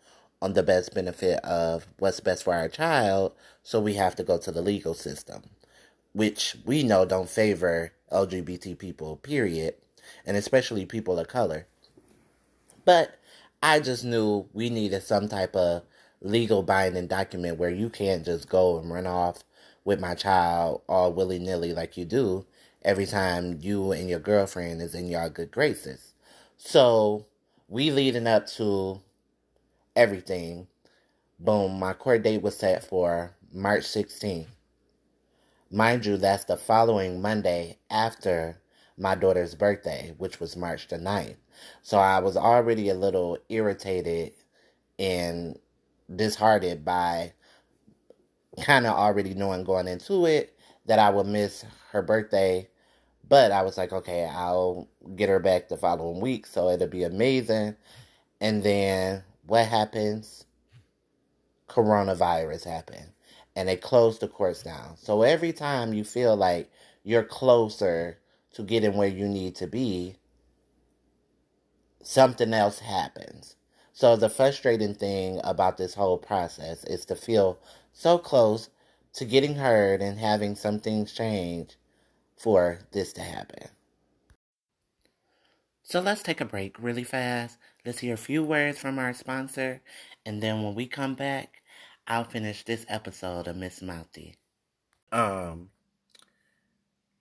on 0.41 0.53
the 0.53 0.63
best 0.63 0.93
benefit 0.93 1.39
of 1.43 1.87
what's 1.99 2.19
best 2.19 2.43
for 2.43 2.53
our 2.53 2.67
child. 2.67 3.33
So 3.61 3.79
we 3.79 3.93
have 3.93 4.15
to 4.15 4.23
go 4.23 4.37
to 4.39 4.51
the 4.51 4.61
legal 4.61 4.93
system, 4.93 5.43
which 6.13 6.55
we 6.65 6.81
know 6.81 7.05
don't 7.05 7.29
favor 7.29 7.93
LGBT 8.11 8.77
people, 8.77 9.17
period, 9.17 9.75
and 10.25 10.35
especially 10.35 10.85
people 10.85 11.19
of 11.19 11.27
color. 11.27 11.67
But 12.85 13.19
I 13.61 13.81
just 13.81 14.03
knew 14.03 14.47
we 14.53 14.71
needed 14.71 15.03
some 15.03 15.27
type 15.27 15.55
of 15.55 15.83
legal 16.21 16.63
binding 16.63 17.07
document 17.07 17.59
where 17.59 17.69
you 17.69 17.89
can't 17.89 18.25
just 18.25 18.49
go 18.49 18.79
and 18.79 18.91
run 18.91 19.05
off 19.05 19.43
with 19.85 19.99
my 19.99 20.15
child 20.15 20.81
all 20.87 21.11
willy 21.13 21.39
nilly 21.39 21.73
like 21.73 21.97
you 21.97 22.05
do 22.05 22.45
every 22.81 23.05
time 23.05 23.57
you 23.61 23.91
and 23.91 24.09
your 24.09 24.19
girlfriend 24.19 24.81
is 24.81 24.95
in 24.95 25.07
your 25.07 25.29
good 25.29 25.51
graces. 25.51 26.13
So 26.57 27.25
we 27.67 27.91
leading 27.91 28.27
up 28.27 28.47
to 28.47 29.01
everything. 29.95 30.67
Boom, 31.39 31.79
my 31.79 31.93
court 31.93 32.23
date 32.23 32.41
was 32.41 32.57
set 32.57 32.83
for 32.83 33.35
March 33.51 33.83
16th. 33.83 34.47
Mind 35.71 36.05
you, 36.05 36.17
that's 36.17 36.45
the 36.45 36.57
following 36.57 37.21
Monday 37.21 37.77
after 37.89 38.59
my 38.97 39.15
daughter's 39.15 39.55
birthday, 39.55 40.13
which 40.17 40.39
was 40.39 40.57
March 40.57 40.87
the 40.87 40.97
9th. 40.97 41.37
So 41.81 41.99
I 41.99 42.19
was 42.19 42.35
already 42.35 42.89
a 42.89 42.95
little 42.95 43.37
irritated 43.49 44.33
and 44.97 45.57
disheartened 46.13 46.83
by 46.83 47.33
kind 48.59 48.85
of 48.85 48.95
already 48.95 49.33
knowing 49.33 49.63
going 49.63 49.87
into 49.87 50.25
it 50.25 50.57
that 50.85 50.99
I 50.99 51.09
would 51.09 51.27
miss 51.27 51.65
her 51.91 52.01
birthday. 52.01 52.67
But 53.27 53.51
I 53.51 53.61
was 53.61 53.77
like, 53.77 53.93
okay, 53.93 54.25
I'll 54.25 54.87
get 55.15 55.29
her 55.29 55.39
back 55.39 55.69
the 55.69 55.77
following 55.77 56.19
week, 56.19 56.47
so 56.47 56.69
it'll 56.69 56.87
be 56.87 57.03
amazing. 57.03 57.75
And 58.41 58.63
then 58.63 59.23
what 59.45 59.67
happens? 59.67 60.45
Coronavirus 61.67 62.65
happened. 62.65 63.11
And 63.55 63.67
they 63.67 63.75
closed 63.75 64.21
the 64.21 64.27
courts 64.27 64.63
down. 64.63 64.97
So 64.97 65.21
every 65.21 65.53
time 65.53 65.93
you 65.93 66.03
feel 66.03 66.35
like 66.35 66.71
you're 67.03 67.23
closer 67.23 68.17
to 68.53 68.63
getting 68.63 68.97
where 68.97 69.07
you 69.07 69.27
need 69.27 69.55
to 69.55 69.67
be, 69.67 70.15
something 72.01 72.53
else 72.53 72.79
happens. 72.79 73.55
So 73.93 74.15
the 74.15 74.29
frustrating 74.29 74.95
thing 74.95 75.41
about 75.43 75.77
this 75.77 75.93
whole 75.93 76.17
process 76.17 76.83
is 76.85 77.05
to 77.05 77.15
feel 77.15 77.59
so 77.99 78.17
close 78.17 78.69
to 79.11 79.25
getting 79.25 79.55
heard 79.55 80.01
and 80.01 80.17
having 80.17 80.55
some 80.55 80.79
things 80.79 81.11
change 81.11 81.75
for 82.37 82.79
this 82.93 83.11
to 83.11 83.21
happen. 83.21 83.67
So 85.83 85.99
let's 85.99 86.23
take 86.23 86.39
a 86.39 86.45
break 86.45 86.77
really 86.79 87.03
fast. 87.03 87.57
Let's 87.85 87.99
hear 87.99 88.13
a 88.13 88.17
few 88.17 88.41
words 88.41 88.79
from 88.79 88.99
our 88.99 89.11
sponsor, 89.11 89.81
and 90.25 90.41
then 90.41 90.63
when 90.63 90.75
we 90.75 90.87
come 90.87 91.15
back, 91.15 91.61
I'll 92.07 92.23
finish 92.23 92.63
this 92.63 92.85
episode 92.87 93.47
of 93.47 93.57
Miss 93.57 93.81
Mouthy. 93.81 94.35
Um, 95.11 95.69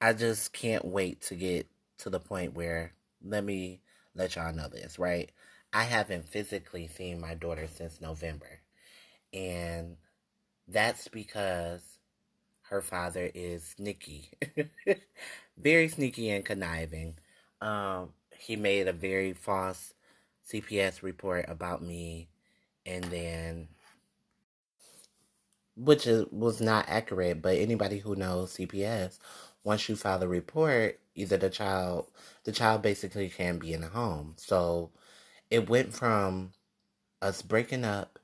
I 0.01 0.13
just 0.13 0.53
can't 0.53 0.85
wait 0.85 1.23
to 1.23 1.35
get 1.35 1.67
to 1.99 2.11
the 2.11 2.21
point 2.21 2.55
where 2.55 2.93
let 3.25 3.43
me 3.43 3.81
let 4.15 4.37
y'all 4.37 4.55
know 4.55 4.69
this, 4.69 4.97
right? 4.97 5.33
I 5.73 5.83
haven't 5.83 6.29
physically 6.29 6.87
seen 6.87 7.21
my 7.21 7.35
daughter 7.35 7.67
since 7.67 8.01
November. 8.01 8.61
And 9.33 9.97
that's 10.69 11.09
because 11.09 11.83
her 12.63 12.83
father 12.83 13.31
is 13.35 13.65
sneaky. 13.77 14.31
very 15.59 15.89
sneaky 15.89 16.31
and 16.31 16.45
conniving. 16.45 17.17
Um, 17.61 18.11
he 18.39 18.57
made 18.57 18.89
a 18.89 18.93
very 18.93 19.33
false 19.33 19.95
CPS 20.51 21.03
report 21.03 21.47
about 21.49 21.83
me 21.83 22.29
and 22.87 23.05
then 23.05 23.69
which 25.77 26.07
is, 26.07 26.27
was 26.31 26.61
not 26.61 26.87
accurate, 26.89 27.41
but 27.43 27.57
anybody 27.59 27.99
who 27.99 28.17
knows 28.17 28.55
CPS, 28.57 29.19
once 29.65 29.89
you 29.89 29.97
file 29.97 30.23
a 30.23 30.29
report, 30.29 30.99
either 31.15 31.37
the 31.37 31.51
child 31.51 32.07
the 32.45 32.53
child 32.53 32.83
basically 32.83 33.29
can 33.29 33.59
be 33.59 33.73
in 33.73 33.85
a 33.85 33.89
home. 33.89 34.35
So 34.39 34.91
it 35.51 35.69
went 35.71 35.95
from 35.95 36.53
us 37.23 37.43
breaking 37.43 37.85
up, 37.85 38.19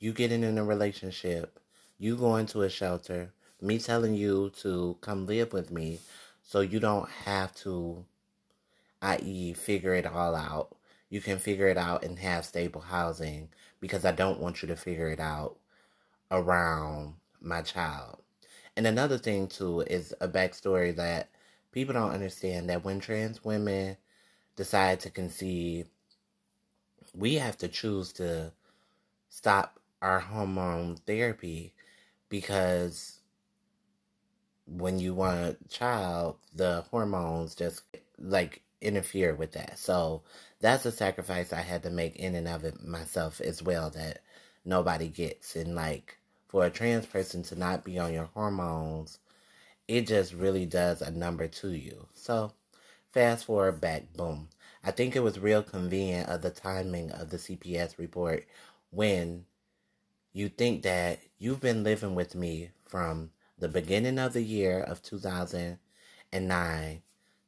you 0.00 0.12
getting 0.14 0.44
in 0.44 0.58
a 0.58 0.64
relationship, 0.64 1.59
you 2.00 2.16
going 2.16 2.46
to 2.46 2.62
a 2.62 2.70
shelter, 2.70 3.30
me 3.60 3.78
telling 3.78 4.14
you 4.14 4.50
to 4.56 4.96
come 5.02 5.26
live 5.26 5.52
with 5.52 5.70
me 5.70 5.98
so 6.42 6.60
you 6.60 6.80
don't 6.80 7.10
have 7.10 7.54
to, 7.54 8.02
i.e., 9.02 9.52
figure 9.52 9.92
it 9.92 10.06
all 10.06 10.34
out. 10.34 10.74
You 11.10 11.20
can 11.20 11.38
figure 11.38 11.68
it 11.68 11.76
out 11.76 12.02
and 12.02 12.18
have 12.18 12.46
stable 12.46 12.80
housing 12.80 13.50
because 13.80 14.06
I 14.06 14.12
don't 14.12 14.40
want 14.40 14.62
you 14.62 14.68
to 14.68 14.76
figure 14.76 15.08
it 15.08 15.20
out 15.20 15.58
around 16.30 17.16
my 17.38 17.60
child. 17.60 18.22
And 18.78 18.86
another 18.86 19.18
thing, 19.18 19.46
too, 19.46 19.82
is 19.82 20.14
a 20.22 20.28
backstory 20.28 20.96
that 20.96 21.28
people 21.70 21.92
don't 21.92 22.12
understand 22.12 22.70
that 22.70 22.82
when 22.82 23.00
trans 23.00 23.44
women 23.44 23.98
decide 24.56 25.00
to 25.00 25.10
conceive, 25.10 25.86
we 27.14 27.34
have 27.34 27.58
to 27.58 27.68
choose 27.68 28.10
to 28.14 28.52
stop 29.28 29.78
our 30.00 30.20
hormone 30.20 30.96
therapy 31.06 31.74
because 32.30 33.18
when 34.66 34.98
you 34.98 35.12
want 35.12 35.40
a 35.40 35.68
child, 35.68 36.36
the 36.54 36.84
hormones 36.90 37.54
just 37.54 37.82
like 38.18 38.62
interfere 38.80 39.34
with 39.34 39.52
that. 39.52 39.78
So 39.78 40.22
that's 40.60 40.86
a 40.86 40.92
sacrifice 40.92 41.52
I 41.52 41.60
had 41.60 41.82
to 41.82 41.90
make 41.90 42.16
in 42.16 42.34
and 42.34 42.48
of 42.48 42.64
it 42.64 42.82
myself 42.82 43.40
as 43.42 43.62
well 43.62 43.90
that 43.90 44.22
nobody 44.64 45.08
gets. 45.08 45.56
And 45.56 45.74
like 45.74 46.18
for 46.48 46.64
a 46.64 46.70
trans 46.70 47.04
person 47.04 47.42
to 47.44 47.56
not 47.58 47.84
be 47.84 47.98
on 47.98 48.14
your 48.14 48.30
hormones, 48.32 49.18
it 49.88 50.06
just 50.06 50.32
really 50.32 50.66
does 50.66 51.02
a 51.02 51.10
number 51.10 51.48
to 51.48 51.70
you. 51.72 52.06
So 52.14 52.52
fast 53.10 53.46
forward 53.46 53.80
back, 53.80 54.12
boom. 54.14 54.48
I 54.84 54.92
think 54.92 55.14
it 55.14 55.22
was 55.22 55.38
real 55.38 55.62
convenient 55.62 56.28
of 56.28 56.42
the 56.42 56.50
timing 56.50 57.10
of 57.10 57.30
the 57.30 57.36
CPS 57.36 57.98
report 57.98 58.46
when 58.90 59.44
you 60.32 60.48
think 60.48 60.82
that 60.82 61.20
you've 61.38 61.60
been 61.60 61.82
living 61.82 62.14
with 62.14 62.34
me 62.34 62.70
from 62.84 63.30
the 63.58 63.68
beginning 63.68 64.18
of 64.18 64.32
the 64.32 64.42
year 64.42 64.80
of 64.80 65.02
2009 65.02 67.02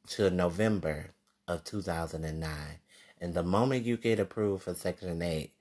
to 0.09 0.29
November 0.29 1.11
of 1.47 1.63
2009. 1.63 2.51
And 3.21 3.33
the 3.33 3.43
moment 3.43 3.85
you 3.85 3.97
get 3.97 4.19
approved 4.19 4.63
for 4.63 4.73
Section 4.73 5.21
8, 5.21 5.51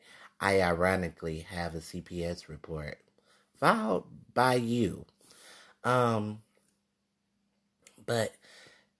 I 0.40 0.60
ironically 0.60 1.40
have 1.40 1.74
a 1.74 1.78
CPS 1.78 2.48
report 2.48 2.98
filed 3.54 4.06
by 4.34 4.54
you. 4.54 5.06
Um, 5.84 6.40
but 8.04 8.34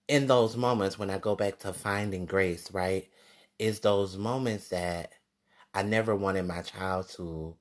in 0.07 0.27
those 0.27 0.55
moments 0.55 0.97
when 0.97 1.09
I 1.09 1.17
go 1.17 1.35
back 1.35 1.59
to 1.59 1.73
finding 1.73 2.25
grace, 2.25 2.71
right, 2.71 3.09
is 3.59 3.81
those 3.81 4.17
moments 4.17 4.69
that 4.69 5.11
I 5.73 5.83
never 5.83 6.15
wanted 6.15 6.43
my 6.43 6.61
child 6.61 7.09
to 7.15 7.55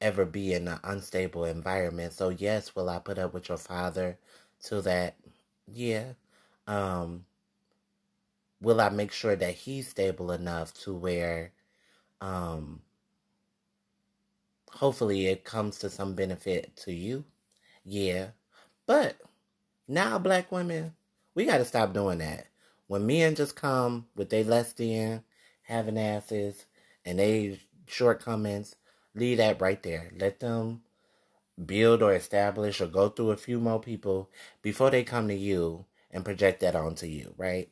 ever 0.00 0.24
be 0.24 0.54
in 0.54 0.68
an 0.68 0.80
unstable 0.84 1.44
environment. 1.44 2.12
So 2.12 2.28
yes, 2.30 2.74
will 2.76 2.88
I 2.88 2.98
put 2.98 3.18
up 3.18 3.34
with 3.34 3.48
your 3.48 3.58
father 3.58 4.18
to 4.64 4.80
that? 4.82 5.16
Yeah. 5.66 6.12
Um 6.66 7.24
will 8.60 8.80
I 8.80 8.88
make 8.88 9.12
sure 9.12 9.36
that 9.36 9.54
he's 9.54 9.88
stable 9.88 10.32
enough 10.32 10.72
to 10.82 10.94
where 10.94 11.52
um 12.20 12.80
hopefully 14.72 15.26
it 15.26 15.44
comes 15.44 15.78
to 15.78 15.90
some 15.90 16.14
benefit 16.14 16.76
to 16.76 16.92
you? 16.92 17.24
Yeah. 17.84 18.28
But 18.86 19.16
now 19.88 20.18
black 20.18 20.50
women, 20.52 20.94
we 21.34 21.44
got 21.44 21.58
to 21.58 21.64
stop 21.64 21.92
doing 21.92 22.18
that. 22.18 22.46
When 22.88 23.06
men 23.06 23.34
just 23.34 23.56
come 23.56 24.06
with 24.16 24.30
their 24.30 24.44
less 24.44 24.72
than, 24.72 25.22
having 25.62 25.98
asses, 25.98 26.66
and 27.04 27.18
they 27.18 27.60
shortcomings, 27.86 28.76
leave 29.16 29.38
that 29.38 29.60
right 29.60 29.82
there. 29.82 30.12
Let 30.16 30.38
them 30.40 30.82
build 31.64 32.02
or 32.02 32.14
establish 32.14 32.80
or 32.80 32.86
go 32.86 33.08
through 33.08 33.30
a 33.30 33.36
few 33.36 33.58
more 33.58 33.80
people 33.80 34.30
before 34.62 34.90
they 34.90 35.02
come 35.02 35.26
to 35.28 35.34
you 35.34 35.86
and 36.10 36.24
project 36.24 36.60
that 36.60 36.76
onto 36.76 37.06
you, 37.06 37.34
right? 37.36 37.68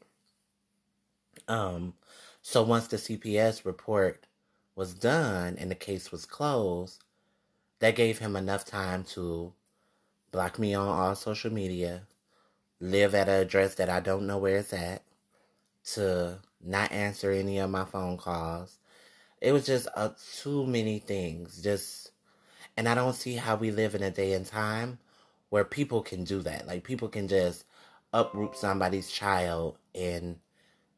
Um, 1.47 1.95
so 2.43 2.63
once 2.63 2.89
the 2.89 2.97
CPS 2.97 3.65
report 3.65 4.27
was 4.75 4.95
done 4.95 5.57
and 5.59 5.71
the 5.71 5.77
case 5.77 6.11
was 6.11 6.25
closed, 6.25 7.05
that 7.81 7.97
gave 7.97 8.19
him 8.19 8.37
enough 8.37 8.65
time 8.65 9.05
to 9.05 9.53
block 10.33 10.59
me 10.59 10.75
on 10.75 10.89
all 10.89 11.15
social 11.15 11.53
media, 11.53 12.03
live 12.81 13.15
at 13.15 13.29
an 13.29 13.43
address 13.43 13.75
that 13.75 13.91
I 13.91 14.01
don't 14.01 14.27
know 14.27 14.39
where 14.39 14.57
it's 14.57 14.73
at, 14.73 15.03
to 15.93 16.39
not 16.65 16.91
answer 16.93 17.31
any 17.31 17.59
of 17.59 17.71
my 17.71 17.85
phone 17.85 18.17
calls. 18.17 18.79
It 19.45 19.53
was 19.53 19.67
just 19.67 19.89
uh, 19.95 20.11
too 20.43 20.67
many 20.67 20.99
things. 21.01 21.63
Just, 21.63 22.13
and 22.77 22.89
I 22.89 22.95
don't 22.95 23.15
see 23.15 23.35
how 23.35 23.57
we 23.57 23.71
live 23.71 23.95
in 23.95 24.03
a 24.03 24.11
day 24.11 24.33
and 24.33 24.47
time 24.47 24.99
where 25.51 25.65
people 25.65 26.03
can 26.03 26.25
do 26.25 26.41
that. 26.43 26.67
Like 26.67 26.85
people 26.85 27.09
can 27.09 27.29
just 27.29 27.65
uproot 28.13 28.57
somebody's 28.57 29.11
child 29.11 29.79
and 29.95 30.39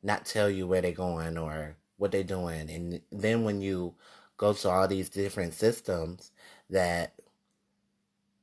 not 0.02 0.26
tell 0.26 0.50
you 0.50 0.66
where 0.68 0.82
they're 0.82 0.92
going 0.92 1.38
or 1.38 1.76
what 1.98 2.12
they're 2.12 2.24
doing. 2.24 2.70
And 2.70 3.00
then 3.12 3.44
when 3.44 3.60
you 3.60 3.94
go 4.36 4.52
to 4.52 4.70
all 4.70 4.88
these 4.88 5.10
different 5.10 5.54
systems 5.54 6.30
that, 6.70 7.14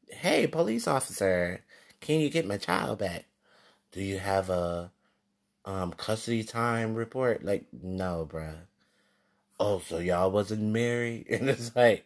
hey, 0.09 0.47
police 0.47 0.87
officer, 0.87 1.63
can 2.01 2.19
you 2.19 2.29
get 2.29 2.47
my 2.47 2.57
child 2.57 2.99
back? 2.99 3.25
Do 3.91 4.03
you 4.03 4.19
have 4.19 4.49
a 4.49 4.91
um 5.65 5.93
custody 5.93 6.43
time 6.43 6.95
report? 6.95 7.45
Like, 7.45 7.67
no, 7.73 8.27
bruh. 8.31 8.57
Oh, 9.59 9.79
so 9.79 9.97
y'all 9.97 10.29
wasn't 10.29 10.61
married? 10.61 11.25
And 11.31 11.49
it's 11.49 11.75
like, 11.75 12.05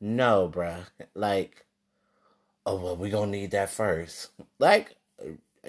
no, 0.00 0.48
bruh. 0.52 0.86
Like, 1.14 1.66
oh 2.66 2.76
well, 2.76 2.96
we 2.96 3.10
gonna 3.10 3.30
need 3.30 3.50
that 3.52 3.70
first. 3.70 4.30
Like, 4.58 4.96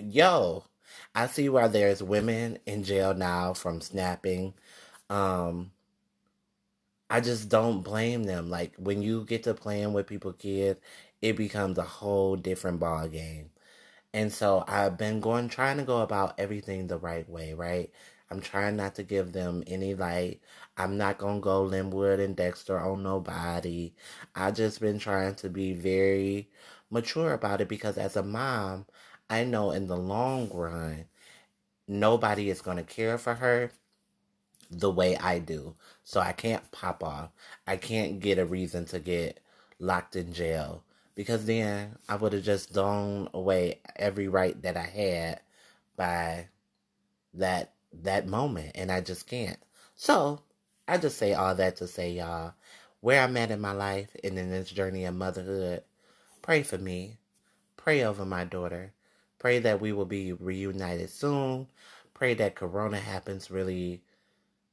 yo, 0.02 0.66
I 1.16 1.28
see 1.28 1.50
why 1.50 1.68
there's 1.68 2.04
women 2.04 2.60
in 2.66 2.84
jail 2.84 3.14
now 3.14 3.54
from 3.54 3.82
snapping. 3.82 4.54
Um, 5.10 5.72
I 7.10 7.20
just 7.22 7.50
don't 7.50 7.82
blame 7.82 8.24
them. 8.24 8.50
Like 8.50 8.76
when 8.78 9.02
you 9.02 9.26
get 9.26 9.44
to 9.44 9.54
playing 9.54 9.94
with 9.94 10.08
people, 10.08 10.34
kids, 10.34 10.80
it 11.22 11.36
becomes 11.38 11.78
a 11.78 11.84
whole 11.84 12.36
different 12.36 12.80
ball 12.80 13.08
game. 13.08 13.52
And 14.14 14.34
so 14.34 14.64
I've 14.68 14.98
been 14.98 15.20
going 15.22 15.50
trying 15.50 15.78
to 15.78 15.84
go 15.84 16.02
about 16.02 16.36
everything 16.40 16.88
the 16.88 16.98
right 17.00 17.30
way, 17.30 17.54
right? 17.54 17.92
I'm 18.30 18.42
trying 18.42 18.76
not 18.76 18.96
to 18.96 19.04
give 19.04 19.32
them 19.34 19.64
any 19.68 19.94
light. 19.94 20.42
I'm 20.78 20.98
not 20.98 21.18
gonna 21.18 21.40
go 21.40 21.64
Linwood 21.64 22.20
and 22.20 22.36
Dexter 22.36 22.80
on 22.80 23.04
nobody. 23.04 23.94
I 24.36 24.52
just 24.52 24.80
been 24.82 25.00
trying 25.00 25.36
to 25.36 25.50
be 25.50 25.74
very 25.74 26.50
mature 26.90 27.34
about 27.34 27.62
it 27.62 27.70
because 27.70 27.98
as 27.98 28.16
a 28.16 28.24
mom, 28.24 28.86
I 29.30 29.44
know 29.44 29.72
in 29.72 29.88
the 29.88 29.98
long 29.98 30.50
run, 30.50 31.06
nobody 31.88 32.50
is 32.50 32.62
gonna 32.62 32.84
care 32.84 33.18
for 33.18 33.36
her 33.36 33.72
the 34.72 34.92
way 34.92 35.18
I 35.18 35.40
do. 35.40 35.76
So 36.04 36.20
I 36.20 36.32
can't 36.32 36.72
pop 36.72 37.04
off. 37.04 37.30
I 37.68 37.78
can't 37.78 38.20
get 38.20 38.40
a 38.40 38.46
reason 38.46 38.86
to 38.86 39.00
get 39.00 39.40
locked 39.80 40.16
in 40.16 40.34
jail 40.34 40.84
because 41.16 41.46
then 41.46 41.98
I 42.10 42.16
would 42.16 42.34
have 42.34 42.44
just 42.44 42.74
thrown 42.74 43.30
away 43.34 43.80
every 43.96 44.28
right 44.28 44.60
that 44.64 44.78
I 44.78 44.86
had 44.86 45.42
by 45.96 46.50
that 47.34 47.75
that 48.03 48.27
moment 48.27 48.71
and 48.75 48.91
I 48.91 49.01
just 49.01 49.27
can't. 49.27 49.58
So, 49.95 50.41
I 50.88 50.97
just 50.97 51.17
say 51.17 51.34
all 51.34 51.55
that 51.55 51.77
to 51.77 51.88
say 51.88 52.12
y'all 52.13 52.53
where 53.01 53.21
I'm 53.21 53.38
at 53.38 53.51
in 53.51 53.62
my 53.62 53.71
life 53.71 54.15
and 54.23 54.38
in 54.38 54.49
this 54.49 54.71
journey 54.71 55.05
of 55.05 55.15
motherhood, 55.15 55.84
pray 56.41 56.63
for 56.63 56.77
me. 56.77 57.17
Pray 57.77 58.03
over 58.03 58.25
my 58.25 58.45
daughter. 58.45 58.93
Pray 59.38 59.60
that 59.60 59.79
we 59.79 59.91
will 59.91 60.05
be 60.05 60.34
reunited 60.34 61.12
soon. 61.12 61.67
Pray 62.15 62.34
that 62.34 62.55
corona 62.55 62.97
happens 62.97 63.51
really 63.51 64.01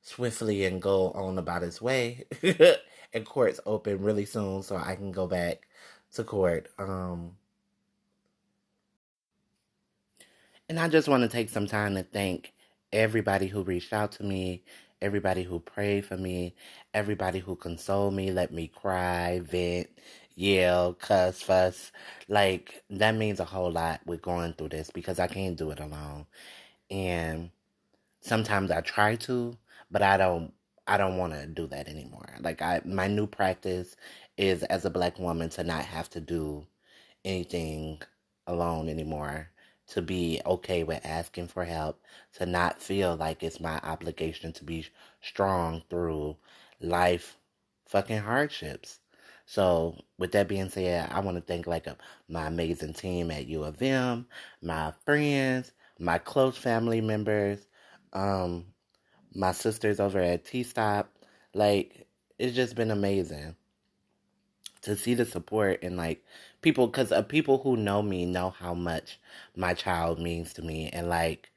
swiftly 0.00 0.64
and 0.64 0.80
go 0.80 1.10
on 1.10 1.36
about 1.36 1.62
its 1.62 1.82
way. 1.82 2.24
and 3.12 3.26
courts 3.26 3.60
open 3.66 4.02
really 4.02 4.24
soon 4.24 4.62
so 4.62 4.76
I 4.76 4.94
can 4.94 5.12
go 5.12 5.26
back 5.26 5.66
to 6.14 6.24
court. 6.24 6.68
Um, 6.78 7.32
and 10.68 10.80
I 10.80 10.88
just 10.88 11.08
want 11.08 11.22
to 11.22 11.28
take 11.28 11.50
some 11.50 11.66
time 11.66 11.94
to 11.96 12.02
thank 12.02 12.51
everybody 12.92 13.46
who 13.48 13.62
reached 13.62 13.92
out 13.92 14.12
to 14.12 14.24
me, 14.24 14.64
everybody 15.00 15.42
who 15.42 15.60
prayed 15.60 16.04
for 16.06 16.16
me, 16.16 16.54
everybody 16.94 17.38
who 17.40 17.56
consoled 17.56 18.14
me, 18.14 18.30
let 18.32 18.52
me 18.52 18.68
cry, 18.68 19.40
vent, 19.40 19.88
yell, 20.34 20.94
cuss, 20.94 21.42
fuss. 21.42 21.92
Like, 22.28 22.82
that 22.90 23.14
means 23.16 23.40
a 23.40 23.44
whole 23.44 23.70
lot 23.72 24.00
with 24.06 24.22
going 24.22 24.54
through 24.54 24.70
this 24.70 24.90
because 24.90 25.18
I 25.18 25.26
can't 25.28 25.56
do 25.56 25.70
it 25.70 25.80
alone. 25.80 26.26
And 26.90 27.50
sometimes 28.20 28.70
I 28.70 28.80
try 28.80 29.16
to, 29.16 29.56
but 29.90 30.02
I 30.02 30.16
don't 30.16 30.52
I 30.86 30.96
don't 30.98 31.16
want 31.18 31.32
to 31.34 31.46
do 31.46 31.66
that 31.68 31.88
anymore. 31.88 32.36
Like 32.40 32.62
I 32.62 32.80
my 32.84 33.06
new 33.08 33.26
practice 33.26 33.96
is 34.36 34.62
as 34.64 34.84
a 34.84 34.90
black 34.90 35.18
woman 35.18 35.48
to 35.50 35.64
not 35.64 35.84
have 35.84 36.10
to 36.10 36.20
do 36.20 36.66
anything 37.24 38.02
alone 38.46 38.88
anymore. 38.88 39.50
To 39.88 40.00
be 40.02 40.40
okay 40.46 40.84
with 40.84 41.04
asking 41.04 41.48
for 41.48 41.64
help, 41.64 42.00
to 42.34 42.46
not 42.46 42.80
feel 42.80 43.16
like 43.16 43.42
it's 43.42 43.60
my 43.60 43.78
obligation 43.82 44.52
to 44.54 44.64
be 44.64 44.86
strong 45.20 45.82
through 45.90 46.36
life 46.80 47.36
fucking 47.86 48.20
hardships. 48.20 49.00
So, 49.44 49.96
with 50.18 50.32
that 50.32 50.48
being 50.48 50.70
said, 50.70 51.10
I 51.12 51.20
want 51.20 51.36
to 51.36 51.42
thank 51.42 51.66
like 51.66 51.86
a, 51.86 51.96
my 52.28 52.46
amazing 52.46 52.94
team 52.94 53.30
at 53.30 53.46
U 53.48 53.64
of 53.64 53.82
M, 53.82 54.26
my 54.62 54.92
friends, 55.04 55.72
my 55.98 56.18
close 56.18 56.56
family 56.56 57.00
members, 57.00 57.66
um, 58.12 58.66
my 59.34 59.52
sisters 59.52 60.00
over 60.00 60.20
at 60.20 60.44
T 60.44 60.62
Stop. 60.62 61.10
Like, 61.54 62.06
it's 62.38 62.56
just 62.56 62.76
been 62.76 62.90
amazing 62.90 63.56
to 64.82 64.96
see 64.96 65.14
the 65.14 65.24
support 65.24 65.80
and 65.82 65.96
like 65.96 66.24
people, 66.62 66.86
because 66.86 67.12
uh, 67.12 67.22
people 67.22 67.58
who 67.58 67.76
know 67.76 68.02
me 68.02 68.24
know 68.26 68.50
how 68.50 68.74
much 68.74 69.18
my 69.56 69.74
child 69.74 70.18
means 70.20 70.52
to 70.54 70.62
me. 70.62 70.88
And 70.90 71.08
like, 71.08 71.50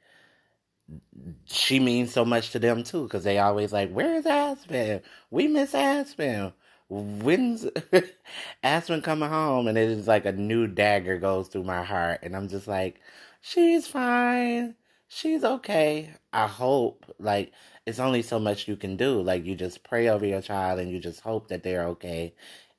she 1.46 1.80
means 1.80 2.12
so 2.12 2.26
much 2.26 2.52
to 2.52 2.60
them 2.60 2.84
too, 2.84 3.04
because 3.04 3.24
they 3.24 3.40
always 3.40 3.74
like, 3.74 3.92
Where's 3.92 4.26
Aspen? 4.26 5.02
We 5.32 5.48
miss 5.48 5.74
Aspen. 5.74 6.54
When's 6.90 7.66
Aspen 8.64 9.02
coming 9.02 9.30
home? 9.30 9.68
And 9.68 9.78
it 9.78 9.90
is 9.90 10.08
like 10.08 10.26
a 10.26 10.32
new 10.32 10.68
dagger 10.68 11.18
goes 11.18 11.48
through 11.48 11.64
my 11.64 11.84
heart. 11.84 12.20
And 12.24 12.36
I'm 12.36 12.48
just 12.50 12.68
like, 12.68 13.00
She's 13.42 13.88
fine 13.88 14.76
she's 15.08 15.44
okay. 15.44 16.14
I 16.34 16.48
hope. 16.48 17.06
Like, 17.20 17.54
it's 17.86 18.00
only 18.00 18.22
so 18.22 18.40
much 18.40 18.68
you 18.68 18.76
can 18.76 18.98
do. 18.98 19.22
Like, 19.22 19.46
you 19.46 19.56
just 19.56 19.84
pray 19.84 20.08
over 20.10 20.26
your 20.26 20.42
child 20.42 20.80
and 20.80 20.90
you 20.92 21.00
just 21.00 21.22
hope 21.22 21.48
that 21.50 21.64
they're 21.64 21.86
okay. 21.90 22.34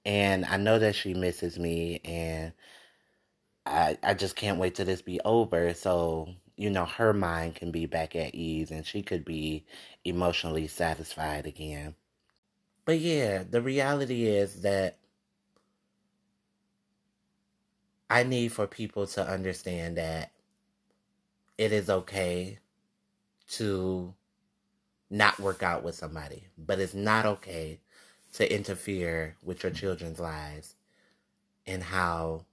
And 0.06 0.46
I 0.46 0.56
know 0.56 0.78
that 0.78 0.94
she 0.96 1.14
misses 1.14 1.58
me, 1.58 2.00
and 2.04 2.52
I 3.66 3.98
I 4.02 4.14
just 4.14 4.36
can't 4.36 4.58
wait 4.58 4.76
till 4.76 4.86
this 4.86 5.02
be 5.02 5.20
over. 5.24 5.74
So 5.74 6.28
you 6.56 6.70
know, 6.70 6.86
her 6.86 7.12
mind 7.12 7.56
can 7.56 7.72
be 7.72 7.86
back 7.86 8.16
at 8.16 8.34
ease, 8.34 8.70
and 8.70 8.86
she 8.86 9.02
could 9.02 9.24
be 9.24 9.66
emotionally 10.04 10.68
satisfied 10.68 11.46
again. 11.46 11.96
But 12.86 13.00
yeah, 13.00 13.44
the 13.48 13.62
reality 13.62 14.26
is 14.26 14.62
that 14.62 14.98
I 18.08 18.22
need 18.22 18.52
for 18.52 18.66
people 18.68 19.06
to 19.08 19.28
understand 19.28 19.98
that 19.98 20.32
it 21.58 21.72
is 21.72 21.90
okay 21.90 22.60
to 23.52 24.14
not 25.10 25.40
work 25.40 25.62
out 25.62 25.82
with 25.82 25.96
somebody, 25.96 26.44
but 26.58 26.80
it's 26.80 26.94
not 26.94 27.26
okay 27.26 27.80
to 28.36 28.54
interfere 28.54 29.34
with 29.42 29.62
your 29.62 29.72
children's 29.72 30.20
lives 30.20 30.74
and 31.66 31.82
how 31.82 32.44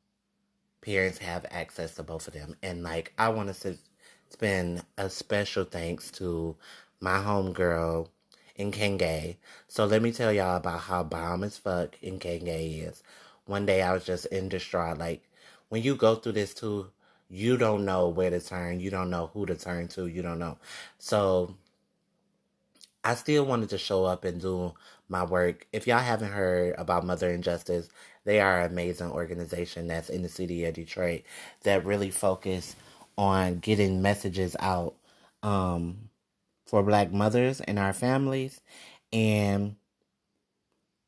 parents 0.82 1.18
have 1.18 1.46
access 1.52 1.96
to 1.96 2.04
both 2.04 2.28
of 2.28 2.34
them. 2.34 2.56
And 2.64 2.84
like, 2.84 3.14
I 3.18 3.30
want 3.30 3.54
to 3.54 3.78
spend 4.30 4.84
a 4.98 5.10
special 5.10 5.66
thanks 5.66 6.10
to 6.12 6.56
my 7.02 7.18
homegirl 7.18 8.08
Nkenge. 8.58 9.36
So 9.68 9.86
let 9.86 10.02
me 10.02 10.12
tell 10.12 10.32
y'all 10.32 10.58
about 10.58 10.80
how 10.82 11.04
bomb 11.04 11.44
as 11.44 11.58
fuck 11.58 11.96
Nkenge 12.02 12.88
is. 12.88 13.04
One 13.46 13.66
day 13.66 13.82
I 13.82 13.94
was 13.94 14.06
just 14.06 14.26
in 14.28 14.48
distraught. 14.48 14.98
Like, 14.98 15.24
when 15.68 15.84
you 15.84 15.96
go 15.96 16.16
through 16.16 16.34
this 16.34 16.54
too, 16.54 16.92
you 17.30 17.58
don't 17.58 17.84
know 17.84 18.08
where 18.08 18.30
to 18.30 18.40
turn. 18.40 18.80
You 18.80 18.90
don't 18.90 19.10
know 19.10 19.32
who 19.34 19.46
to 19.48 19.56
turn 19.56 19.90
to. 19.90 20.08
You 20.08 20.22
don't 20.22 20.40
know. 20.40 20.58
So 20.98 21.56
I 23.04 23.16
still 23.16 23.46
wanted 23.46 23.70
to 23.70 23.78
show 23.78 24.06
up 24.06 24.24
and 24.26 24.42
do 24.42 24.74
my 25.10 25.24
work. 25.24 25.68
If 25.74 25.88
y'all 25.88 26.00
haven't 26.00 26.32
heard 26.32 26.76
about 26.78 27.06
Mothering 27.06 27.42
Justice, 27.42 27.90
they 28.26 28.40
are 28.40 28.62
an 28.62 28.72
amazing 28.72 29.12
organization 29.12 29.88
that's 29.88 30.10
in 30.10 30.22
the 30.22 30.30
city 30.30 30.66
of 30.66 30.76
Detroit 30.76 31.24
that 31.64 31.86
really 31.86 32.12
focus 32.12 32.76
on 33.18 33.60
getting 33.60 34.02
messages 34.02 34.56
out 34.60 34.96
um, 35.44 36.10
for 36.66 36.84
black 36.84 37.12
mothers 37.12 37.62
and 37.62 37.78
our 37.78 37.94
families. 37.94 38.62
And 39.12 39.76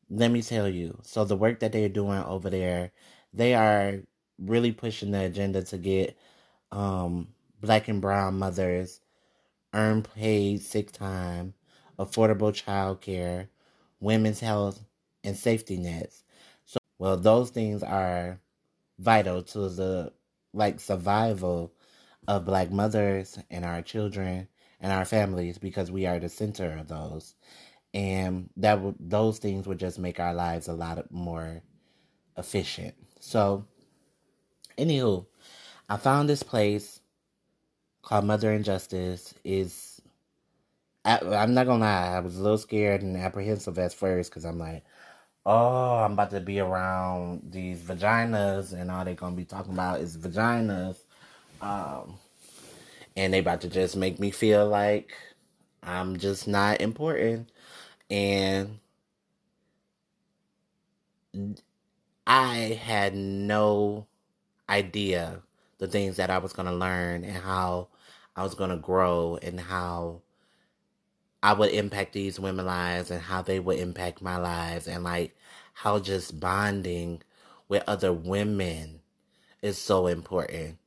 let 0.09 0.31
me 0.31 0.41
tell 0.41 0.67
you, 0.69 0.99
so 1.03 1.25
the 1.25 1.37
work 1.37 1.59
that 1.61 1.71
they're 1.71 1.89
doing 1.89 2.19
over 2.23 2.49
there, 2.49 2.91
they 3.33 3.55
are 3.55 4.01
really 4.37 4.71
pushing 4.71 5.11
the 5.11 5.21
agenda 5.25 5.63
to 5.63 5.77
get 5.77 6.17
um, 6.71 7.29
black 7.61 7.87
and 7.87 8.01
brown 8.01 8.37
mothers 8.37 9.01
earn 9.73 10.03
paid 10.03 10.61
sick 10.61 10.91
time, 10.91 11.53
affordable 11.97 12.53
child 12.53 13.01
care, 13.01 13.49
women's 13.99 14.39
health, 14.39 14.81
and 15.23 15.35
safety 15.37 15.77
nets. 15.77 16.23
So, 16.65 16.77
well, 16.99 17.17
those 17.17 17.49
things 17.49 17.83
are 17.83 18.39
vital 18.99 19.43
to 19.43 19.69
the 19.69 20.13
like 20.53 20.79
survival 20.79 21.73
of 22.27 22.45
black 22.45 22.71
mothers 22.71 23.37
and 23.49 23.65
our 23.65 23.81
children 23.81 24.47
and 24.79 24.91
our 24.91 25.05
families 25.05 25.57
because 25.57 25.91
we 25.91 26.05
are 26.05 26.19
the 26.19 26.29
center 26.29 26.77
of 26.77 26.87
those. 26.87 27.35
And 27.93 28.49
that 28.57 28.81
would 28.81 28.95
those 28.99 29.39
things 29.39 29.67
would 29.67 29.79
just 29.79 29.99
make 29.99 30.19
our 30.19 30.33
lives 30.33 30.67
a 30.67 30.73
lot 30.73 31.11
more 31.11 31.61
efficient. 32.37 32.93
So 33.19 33.65
anywho, 34.77 35.25
I 35.87 35.97
found 35.97 36.27
this 36.27 36.43
place 36.43 36.99
called 38.01 38.25
Mothering 38.25 38.63
Justice 38.63 39.33
is 39.43 39.94
I, 41.05 41.19
am 41.43 41.53
not 41.53 41.67
gonna 41.67 41.85
lie, 41.85 42.15
I 42.15 42.19
was 42.19 42.37
a 42.37 42.41
little 42.41 42.57
scared 42.57 43.03
and 43.03 43.15
apprehensive 43.17 43.77
at 43.79 43.93
first 43.93 44.31
because 44.31 44.45
I'm 44.45 44.59
like, 44.59 44.83
oh, 45.45 45.97
I'm 45.97 46.13
about 46.13 46.31
to 46.31 46.41
be 46.41 46.59
around 46.59 47.51
these 47.51 47.81
vaginas 47.81 48.73
and 48.73 48.91
all 48.91 49.05
they're 49.05 49.15
gonna 49.15 49.35
be 49.35 49.45
talking 49.45 49.73
about 49.73 50.01
is 50.01 50.17
vaginas. 50.17 50.97
Um, 51.61 52.15
and 53.15 53.33
they 53.33 53.39
about 53.39 53.61
to 53.61 53.69
just 53.69 53.95
make 53.95 54.19
me 54.19 54.31
feel 54.31 54.67
like 54.67 55.15
I'm 55.83 56.17
just 56.17 56.47
not 56.47 56.81
important. 56.81 57.49
And 58.09 58.79
I 62.27 62.79
had 62.81 63.15
no 63.15 64.07
idea 64.69 65.41
the 65.77 65.87
things 65.87 66.17
that 66.17 66.29
I 66.29 66.39
was 66.39 66.53
to 66.67 66.73
learn 66.73 67.23
and 67.23 67.37
how 67.37 67.89
I 68.35 68.43
was 68.43 68.55
to 68.71 68.77
grow 68.77 69.37
and 69.41 69.59
how 69.59 70.21
I 71.45 71.53
would 71.53 71.69
impact 71.73 72.13
these 72.13 72.39
women 72.39 72.65
lives 72.65 73.11
and 73.11 73.21
how 73.21 73.43
they 73.43 73.59
would 73.59 73.77
impact 73.77 74.19
my 74.19 74.37
lives 74.37 74.87
and 74.87 75.03
like 75.03 75.37
how 75.73 75.99
just 75.99 76.39
bonding 76.39 77.21
with 77.67 77.83
other 77.85 78.11
women 78.11 79.01
is 79.61 79.77
so 79.77 80.07
important. 80.07 80.79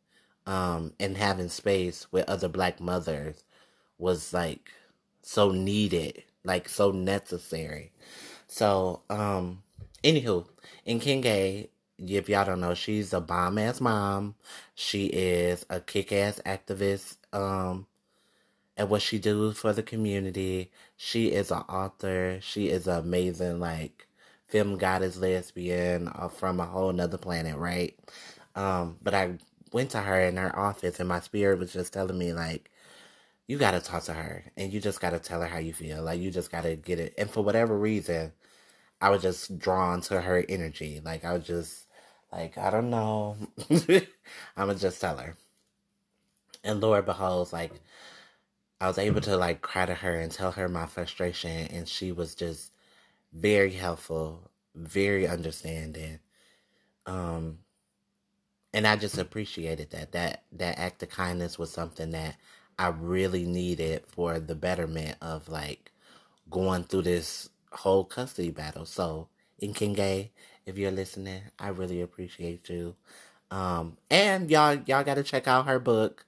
Um, 0.48 0.94
and 0.98 1.16
having 1.16 1.48
space 1.48 2.08
with 2.10 2.28
other 2.28 2.48
black 2.48 2.80
mothers 2.80 3.44
was 3.98 4.32
like 4.34 4.72
so 5.22 5.52
needed, 5.52 6.24
like 6.42 6.68
so 6.68 6.90
necessary. 6.90 7.92
So, 8.48 9.02
um, 9.08 9.62
anywho, 10.02 10.44
Nkenge, 10.84 11.68
if 11.98 12.28
y'all 12.28 12.44
don't 12.44 12.60
know, 12.60 12.74
she's 12.74 13.12
a 13.12 13.20
bomb 13.20 13.58
ass 13.58 13.80
mom. 13.80 14.34
She 14.74 15.06
is 15.06 15.64
a 15.70 15.78
kick 15.78 16.10
ass 16.10 16.40
activist 16.44 17.18
um 17.32 17.86
at 18.78 18.88
what 18.90 19.02
she 19.02 19.18
does 19.20 19.58
for 19.58 19.74
the 19.74 19.84
community. 19.84 20.72
She 20.96 21.28
is 21.32 21.52
an 21.52 21.64
author. 21.70 22.40
She 22.42 22.68
is 22.70 22.88
an 22.88 23.00
amazing 23.00 23.60
like 23.60 24.08
film 24.48 24.78
goddess 24.78 25.18
lesbian 25.18 26.08
uh, 26.08 26.28
from 26.28 26.60
a 26.60 26.66
whole 26.66 26.92
nother 26.92 27.18
planet, 27.18 27.56
right? 27.58 27.98
Um, 28.56 28.98
but 29.02 29.14
I 29.14 29.38
went 29.72 29.90
to 29.92 30.00
her 30.00 30.20
in 30.22 30.38
her 30.38 30.56
office 30.58 31.00
and 31.00 31.08
my 31.08 31.20
spirit 31.20 31.60
was 31.60 31.72
just 31.74 31.92
telling 31.94 32.18
me 32.18 32.34
like 32.34 32.70
you 33.48 33.58
gotta 33.58 33.80
talk 33.80 34.04
to 34.04 34.14
her 34.14 34.44
and 34.56 34.72
you 34.72 34.80
just 34.80 35.00
gotta 35.00 35.18
tell 35.20 35.40
her 35.42 35.48
how 35.48 35.58
you 35.58 35.74
feel. 35.74 36.02
Like 36.02 36.20
you 36.20 36.30
just 36.30 36.52
gotta 36.52 36.76
get 36.76 37.00
it. 37.00 37.14
And 37.18 37.30
for 37.30 37.42
whatever 37.44 37.78
reason, 37.78 38.32
I 39.00 39.10
was 39.10 39.22
just 39.22 39.58
drawn 39.58 40.00
to 40.02 40.20
her 40.22 40.44
energy. 40.48 41.00
Like 41.04 41.24
I 41.24 41.34
was 41.34 41.46
just 41.46 41.86
like, 42.32 42.58
I 42.58 42.70
don't 42.70 42.90
know. 42.90 43.36
I'ma 44.56 44.74
just 44.74 45.00
tell 45.00 45.18
her. 45.18 45.36
And 46.64 46.80
Lord 46.80 47.06
beholds, 47.06 47.52
like 47.52 47.72
I 48.80 48.88
was 48.88 48.98
able 48.98 49.20
to 49.22 49.36
like 49.36 49.60
cry 49.62 49.86
to 49.86 49.94
her 49.94 50.20
and 50.20 50.30
tell 50.32 50.52
her 50.52 50.68
my 50.68 50.86
frustration 50.86 51.68
and 51.68 51.88
she 51.88 52.12
was 52.12 52.34
just 52.34 52.72
very 53.32 53.72
helpful, 53.72 54.50
very 54.74 55.26
understanding. 55.28 56.20
Um 57.06 57.58
and 58.72 58.86
I 58.86 58.96
just 58.96 59.18
appreciated 59.18 59.90
that. 59.90 60.12
That 60.12 60.44
that 60.52 60.78
act 60.78 61.02
of 61.02 61.10
kindness 61.10 61.58
was 61.58 61.72
something 61.72 62.10
that 62.10 62.36
I 62.78 62.88
really 62.88 63.44
needed 63.46 64.04
for 64.06 64.38
the 64.40 64.54
betterment 64.54 65.16
of 65.20 65.48
like 65.48 65.92
going 66.50 66.84
through 66.84 67.02
this 67.02 67.50
whole 67.72 68.04
custody 68.04 68.50
battle. 68.50 68.84
So 68.86 69.28
Nkenge, 69.62 70.30
if 70.66 70.78
you're 70.78 70.90
listening, 70.90 71.42
I 71.58 71.68
really 71.68 72.00
appreciate 72.02 72.68
you. 72.68 72.94
Um, 73.50 73.96
and 74.10 74.50
y'all, 74.50 74.76
y'all 74.86 75.04
got 75.04 75.14
to 75.14 75.22
check 75.22 75.48
out 75.48 75.66
her 75.66 75.78
book. 75.78 76.26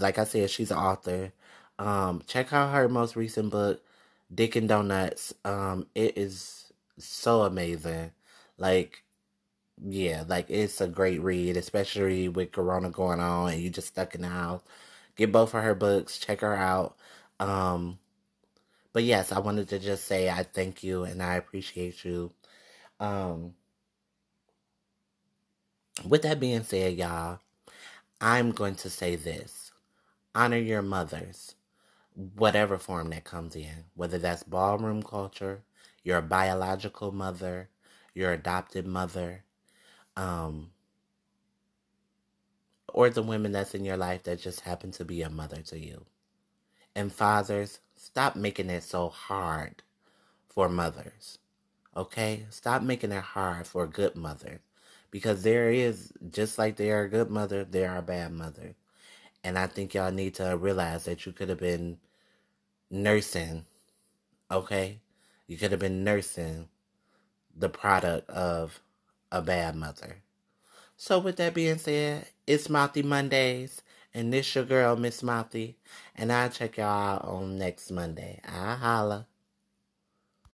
Like 0.00 0.18
I 0.18 0.24
said, 0.24 0.50
she's 0.50 0.70
an 0.70 0.78
author. 0.78 1.32
Um, 1.80 2.22
check 2.26 2.52
out 2.52 2.74
her 2.74 2.88
most 2.88 3.16
recent 3.16 3.50
book, 3.50 3.82
Dick 4.34 4.54
and 4.56 4.68
Donuts. 4.68 5.34
Um, 5.44 5.86
it 5.94 6.18
is 6.18 6.72
so 6.98 7.42
amazing. 7.42 8.12
Like, 8.58 9.02
yeah, 9.82 10.24
like 10.28 10.50
it's 10.50 10.80
a 10.82 10.88
great 10.88 11.22
read, 11.22 11.56
especially 11.56 12.28
with 12.28 12.52
Corona 12.52 12.90
going 12.90 13.20
on 13.20 13.52
and 13.52 13.62
you 13.62 13.70
just 13.70 13.88
stuck 13.88 14.14
in 14.14 14.22
the 14.22 14.28
house. 14.28 14.62
Get 15.16 15.32
both 15.32 15.54
of 15.54 15.64
her 15.64 15.74
books. 15.74 16.18
Check 16.18 16.42
her 16.42 16.54
out. 16.54 16.96
Um, 17.40 17.98
but 18.92 19.04
yes, 19.04 19.32
I 19.32 19.38
wanted 19.40 19.68
to 19.70 19.78
just 19.78 20.04
say 20.04 20.28
I 20.28 20.42
thank 20.42 20.84
you 20.84 21.04
and 21.04 21.22
I 21.22 21.36
appreciate 21.36 22.04
you. 22.04 22.30
Um, 23.00 23.54
with 26.06 26.22
that 26.22 26.40
being 26.40 26.62
said, 26.62 26.98
y'all, 26.98 27.40
I'm 28.20 28.50
going 28.52 28.74
to 28.76 28.90
say 28.90 29.16
this 29.16 29.72
honor 30.34 30.58
your 30.58 30.82
mothers, 30.82 31.54
whatever 32.34 32.78
form 32.78 33.10
that 33.10 33.24
comes 33.24 33.56
in, 33.56 33.84
whether 33.94 34.18
that's 34.18 34.42
ballroom 34.42 35.02
culture, 35.02 35.62
your 36.02 36.20
biological 36.20 37.12
mother, 37.12 37.68
your 38.14 38.32
adopted 38.32 38.86
mother, 38.86 39.44
um, 40.16 40.70
or 42.92 43.08
the 43.08 43.22
women 43.22 43.52
that's 43.52 43.74
in 43.74 43.84
your 43.84 43.96
life 43.96 44.24
that 44.24 44.40
just 44.40 44.60
happen 44.60 44.90
to 44.92 45.04
be 45.04 45.22
a 45.22 45.30
mother 45.30 45.62
to 45.62 45.78
you. 45.78 46.04
And 46.94 47.12
fathers, 47.12 47.78
stop 47.96 48.36
making 48.36 48.68
it 48.68 48.82
so 48.82 49.08
hard 49.08 49.82
for 50.48 50.68
mothers. 50.68 51.38
Okay? 51.96 52.46
Stop 52.50 52.82
making 52.82 53.12
it 53.12 53.22
hard 53.22 53.66
for 53.66 53.84
a 53.84 53.88
good 53.88 54.16
mother 54.16 54.60
because 55.10 55.42
there 55.42 55.70
is 55.70 56.12
just 56.30 56.58
like 56.58 56.76
they 56.76 56.90
are 56.90 57.02
a 57.02 57.08
good 57.08 57.30
mother, 57.30 57.64
they 57.64 57.86
are 57.86 57.98
a 57.98 58.02
bad 58.02 58.32
mother. 58.32 58.74
And 59.42 59.58
I 59.58 59.66
think 59.66 59.94
y'all 59.94 60.12
need 60.12 60.34
to 60.34 60.56
realize 60.56 61.04
that 61.04 61.24
you 61.24 61.32
could 61.32 61.48
have 61.48 61.58
been 61.58 61.98
nursing, 62.90 63.64
okay? 64.50 64.98
You 65.46 65.56
could 65.56 65.70
have 65.70 65.80
been 65.80 66.04
nursing 66.04 66.68
the 67.56 67.68
product 67.68 68.28
of 68.30 68.80
a 69.32 69.42
bad 69.42 69.76
mother. 69.76 70.16
So 70.96 71.18
with 71.18 71.36
that 71.36 71.54
being 71.54 71.78
said, 71.78 72.26
it's 72.46 72.68
Mouthy 72.68 73.02
Mondays, 73.02 73.82
and 74.12 74.32
this 74.32 74.54
your 74.54 74.64
girl, 74.64 74.96
Miss 74.96 75.22
Mouthy, 75.22 75.76
and 76.16 76.32
I'll 76.32 76.50
check 76.50 76.76
y'all 76.76 76.86
out 76.86 77.24
on 77.24 77.56
next 77.58 77.90
Monday. 77.90 78.40
I 78.44 78.74
holla. 78.74 79.26